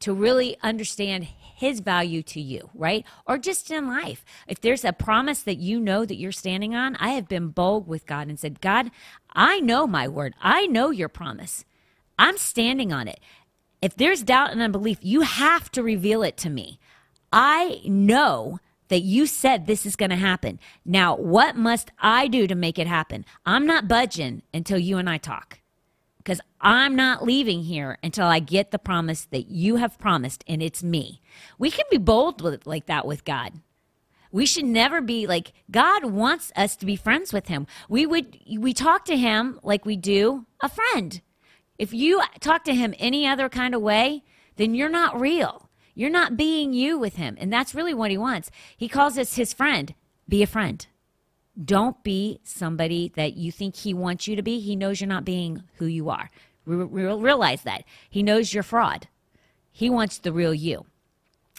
[0.00, 3.04] to really understand his value to you, right?
[3.26, 4.24] Or just in life.
[4.48, 7.86] If there's a promise that you know that you're standing on, I have been bold
[7.86, 8.90] with God and said, God,
[9.34, 10.34] I know my word.
[10.40, 11.66] I know your promise.
[12.18, 13.20] I'm standing on it.
[13.82, 16.78] If there's doubt and unbelief, you have to reveal it to me.
[17.32, 18.58] I know
[18.88, 20.58] that you said this is going to happen.
[20.84, 23.24] Now, what must I do to make it happen?
[23.46, 25.60] I'm not budging until you and I talk
[26.18, 30.62] because I'm not leaving here until I get the promise that you have promised, and
[30.62, 31.22] it's me.
[31.58, 33.54] We can be bold with, like that with God.
[34.30, 37.66] We should never be like God wants us to be friends with Him.
[37.88, 41.20] We would we talk to Him like we do a friend.
[41.80, 44.22] If you talk to Him any other kind of way,
[44.56, 45.70] then you're not real.
[45.94, 48.50] You're not being you with Him, and that's really what He wants.
[48.76, 49.94] He calls us His friend.
[50.28, 50.86] Be a friend.
[51.64, 54.60] Don't be somebody that you think he wants you to be.
[54.60, 56.28] He knows you're not being who you are.
[56.66, 57.84] Re- realize that.
[58.10, 59.08] He knows you're fraud.
[59.72, 60.84] He wants the real you.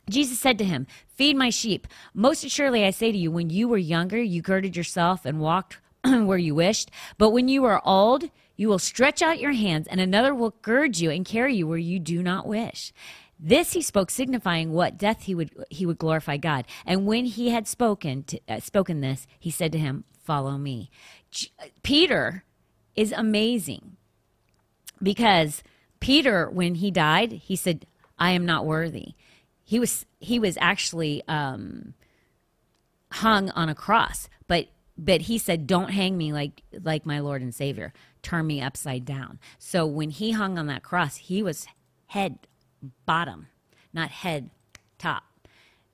[0.07, 1.87] Jesus said to him, Feed my sheep.
[2.13, 5.79] Most assuredly, I say to you, when you were younger, you girded yourself and walked
[6.03, 6.91] where you wished.
[7.17, 8.29] But when you are old,
[8.61, 11.79] you will stretch out your hands, and another will gird you and carry you where
[11.79, 12.93] you do not wish.
[13.39, 16.65] This he spoke, signifying what death he would he would glorify God.
[16.85, 20.91] And when he had spoken to, uh, spoken this, he said to him, "Follow me."
[21.81, 22.43] Peter
[22.95, 23.97] is amazing
[25.01, 25.63] because
[25.99, 27.87] Peter, when he died, he said,
[28.19, 29.15] "I am not worthy."
[29.63, 31.95] He was he was actually um,
[33.11, 37.41] hung on a cross, but but he said, "Don't hang me like like my Lord
[37.41, 37.91] and Savior.
[38.21, 41.67] Turn me upside down." So when he hung on that cross, he was
[42.07, 42.39] head
[43.05, 43.47] bottom,
[43.93, 44.49] not head
[44.97, 45.23] top,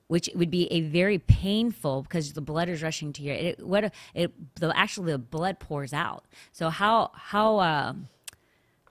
[0.08, 3.92] which would be a very painful because the blood is rushing to your it, what
[4.14, 6.24] it the actually the blood pours out.
[6.52, 7.92] So how how uh,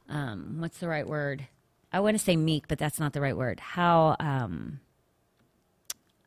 [0.09, 1.47] um what's the right word?
[1.91, 3.59] I want to say meek, but that's not the right word.
[3.59, 4.79] How um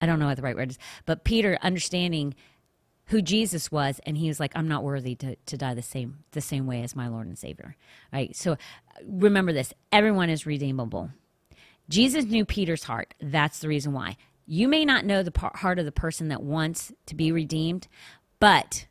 [0.01, 2.35] I don't know what the right word is, but Peter understanding
[3.11, 6.25] who Jesus was, and he was like, "I'm not worthy to, to die the same
[6.33, 7.77] the same way as my Lord and Savior."
[8.13, 8.35] Right.
[8.35, 8.57] So
[9.05, 11.11] remember this: everyone is redeemable.
[11.89, 13.15] Jesus knew Peter's heart.
[13.21, 14.17] That's the reason why.
[14.47, 17.89] You may not know the heart of the person that wants to be redeemed,
[18.39, 18.87] but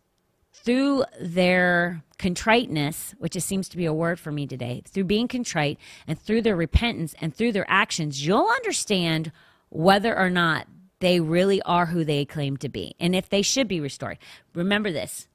[0.53, 5.27] through their contriteness, which it seems to be a word for me today, through being
[5.27, 9.31] contrite and through their repentance and through their actions, you'll understand
[9.69, 10.67] whether or not
[10.99, 14.17] they really are who they claim to be and if they should be restored.
[14.53, 15.27] Remember this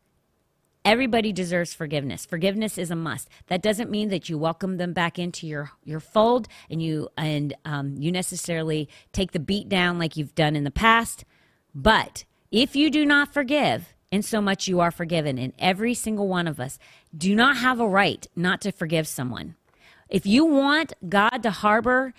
[0.85, 2.27] Everybody deserves forgiveness.
[2.27, 3.31] Forgiveness is a must.
[3.47, 7.55] That doesn't mean that you welcome them back into your your fold and you and
[7.65, 11.24] um, you necessarily take the beat down like you've done in the past.
[11.74, 16.28] But if you do not forgive, in so much you are forgiven, and every single
[16.28, 16.78] one of us
[17.16, 19.57] do not have a right not to forgive someone.
[20.11, 22.12] If you want God to harbor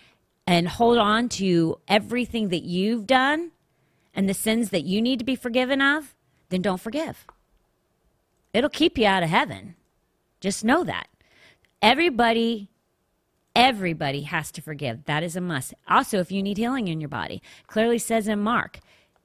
[0.47, 3.51] and hold on to everything that you've done
[4.13, 6.15] and the sins that you need to be forgiven of,
[6.49, 7.25] then don't forgive.
[8.53, 9.75] It'll keep you out of heaven.
[10.39, 11.07] Just know that.
[11.81, 12.69] Everybody,
[13.55, 15.05] everybody has to forgive.
[15.05, 15.73] That is a must.
[15.87, 18.79] Also, if you need healing in your body, clearly says in Mark,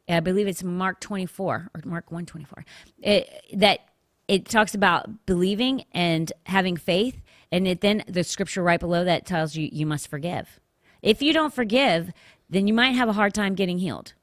[0.08, 2.64] I believe it's Mark 24 or Mark 124,
[3.02, 3.80] it, that
[4.26, 7.20] it talks about believing and having faith.
[7.52, 10.59] And it, then the scripture right below that tells you you must forgive.
[11.02, 12.12] If you don't forgive,
[12.48, 14.14] then you might have a hard time getting healed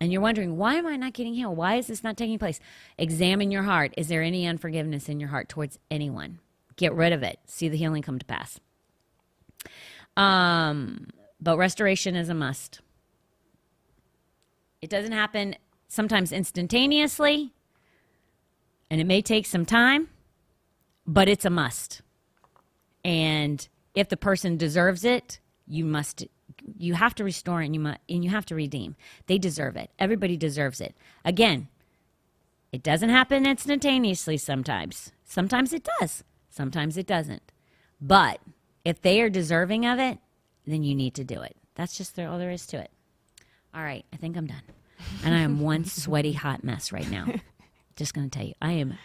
[0.00, 1.56] and you're wondering, why am I not getting healed?
[1.56, 2.60] Why is this not taking place?
[2.98, 3.94] Examine your heart.
[3.96, 6.38] Is there any unforgiveness in your heart towards anyone?
[6.76, 7.38] Get rid of it.
[7.46, 8.60] See the healing come to pass.
[10.16, 11.08] Um,
[11.40, 12.80] but restoration is a must.
[14.82, 15.56] It doesn't happen
[15.88, 17.52] sometimes instantaneously,
[18.90, 20.08] and it may take some time,
[21.06, 22.02] but it's a must.
[23.02, 26.24] And if the person deserves it, you must
[26.78, 28.96] you have to restore and you must, and you have to redeem.
[29.26, 29.90] They deserve it.
[29.98, 30.94] Everybody deserves it.
[31.24, 31.68] Again,
[32.72, 35.12] it doesn't happen instantaneously sometimes.
[35.24, 36.24] Sometimes it does.
[36.50, 37.52] Sometimes it doesn't.
[38.00, 38.40] But
[38.84, 40.18] if they are deserving of it,
[40.66, 41.56] then you need to do it.
[41.74, 42.90] That's just all there is to it.
[43.74, 44.62] All right, I think I'm done.
[45.24, 47.26] And I am one sweaty hot mess right now.
[47.96, 48.98] Just going to tell you, I am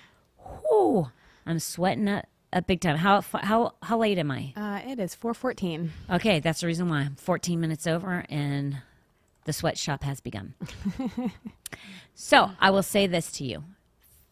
[0.70, 1.08] whoo,
[1.46, 2.98] I'm sweating up a big time.
[2.98, 4.53] How how how late am I?
[4.56, 5.91] Uh, it is four fourteen.
[6.10, 8.78] Okay, that's the reason why I'm 14 minutes over, and
[9.45, 10.53] the sweatshop has begun.
[12.14, 13.64] so I will say this to you.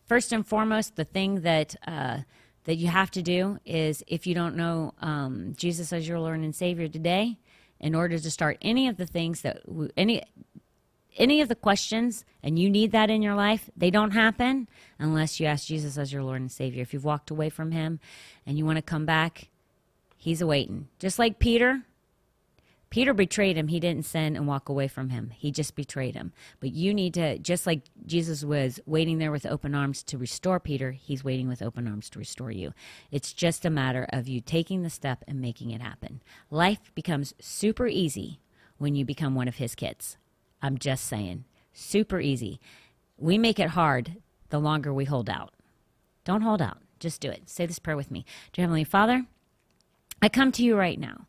[0.06, 2.20] First and foremost, the thing that uh,
[2.66, 6.40] that you have to do is if you don't know um, Jesus as your Lord
[6.40, 7.38] and Savior today,
[7.80, 9.62] in order to start any of the things that
[9.96, 10.24] any
[11.18, 14.68] any of the questions and you need that in your life, they don't happen
[14.98, 16.82] unless you ask Jesus as your Lord and Savior.
[16.82, 18.00] If you've walked away from him
[18.46, 19.50] and you want to come back,
[20.18, 20.88] he's awaiting.
[21.00, 21.84] Just like Peter,
[22.90, 23.68] Peter betrayed him.
[23.68, 25.32] He didn't sin and walk away from him.
[25.36, 26.34] He just betrayed him.
[26.60, 30.60] But you need to, just like Jesus was waiting there with open arms to restore
[30.60, 32.74] Peter, he's waiting with open arms to restore you.
[33.12, 36.22] It's just a matter of you taking the step and making it happen.
[36.50, 38.40] Life becomes super easy
[38.80, 40.18] when you become one of his kids.
[40.62, 41.46] I'm just saying.
[41.74, 42.60] Super easy.
[43.18, 44.18] We make it hard
[44.50, 45.54] the longer we hold out.
[46.26, 46.80] Don't hold out.
[47.00, 47.50] Just do it.
[47.50, 48.26] Say this prayer with me.
[48.52, 49.26] Dear Heavenly Father,
[50.22, 51.28] I come to you right now.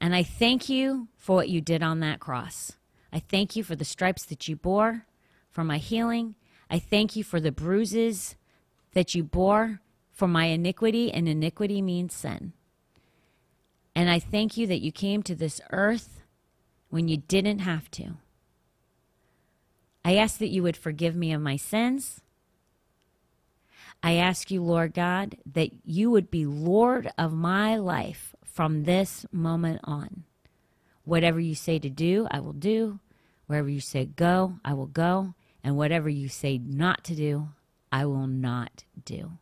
[0.00, 2.72] And I thank you for what you did on that cross.
[3.12, 5.06] I thank you for the stripes that you bore,
[5.50, 6.34] for my healing.
[6.68, 8.36] I thank you for the bruises
[8.92, 9.80] that you bore
[10.12, 12.52] for my iniquity, and iniquity means sin.
[13.94, 16.22] And I thank you that you came to this earth
[16.88, 18.16] when you didn't have to.
[20.06, 22.20] I ask that you would forgive me of my sins.
[24.04, 29.26] I ask you, Lord God, that you would be Lord of my life from this
[29.32, 30.22] moment on.
[31.02, 33.00] Whatever you say to do, I will do.
[33.48, 35.34] Wherever you say go, I will go.
[35.64, 37.48] And whatever you say not to do,
[37.90, 39.32] I will not do.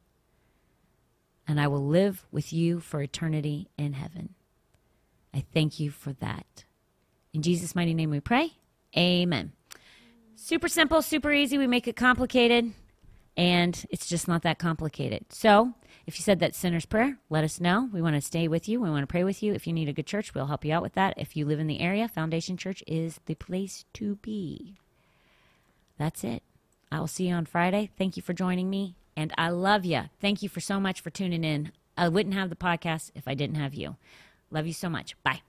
[1.46, 4.30] And I will live with you for eternity in heaven.
[5.34, 6.64] I thank you for that.
[7.34, 8.54] In Jesus' mighty name we pray.
[8.96, 9.52] Amen.
[10.44, 11.56] Super simple, super easy.
[11.56, 12.74] We make it complicated,
[13.34, 15.24] and it's just not that complicated.
[15.30, 15.72] So,
[16.06, 17.88] if you said that sinner's prayer, let us know.
[17.90, 18.78] We want to stay with you.
[18.78, 19.54] We want to pray with you.
[19.54, 21.14] If you need a good church, we'll help you out with that.
[21.16, 24.76] If you live in the area, Foundation Church is the place to be.
[25.96, 26.42] That's it.
[26.92, 27.88] I will see you on Friday.
[27.96, 30.02] Thank you for joining me, and I love you.
[30.20, 31.72] Thank you for so much for tuning in.
[31.96, 33.96] I wouldn't have the podcast if I didn't have you.
[34.50, 35.16] Love you so much.
[35.22, 35.40] Bye.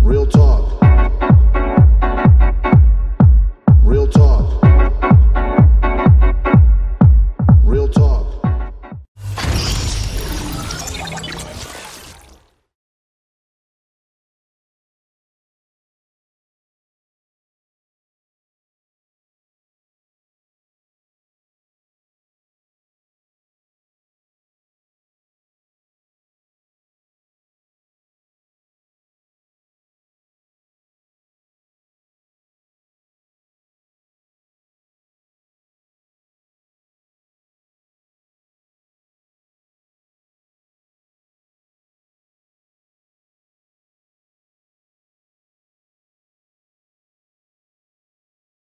[0.00, 0.67] Real talk.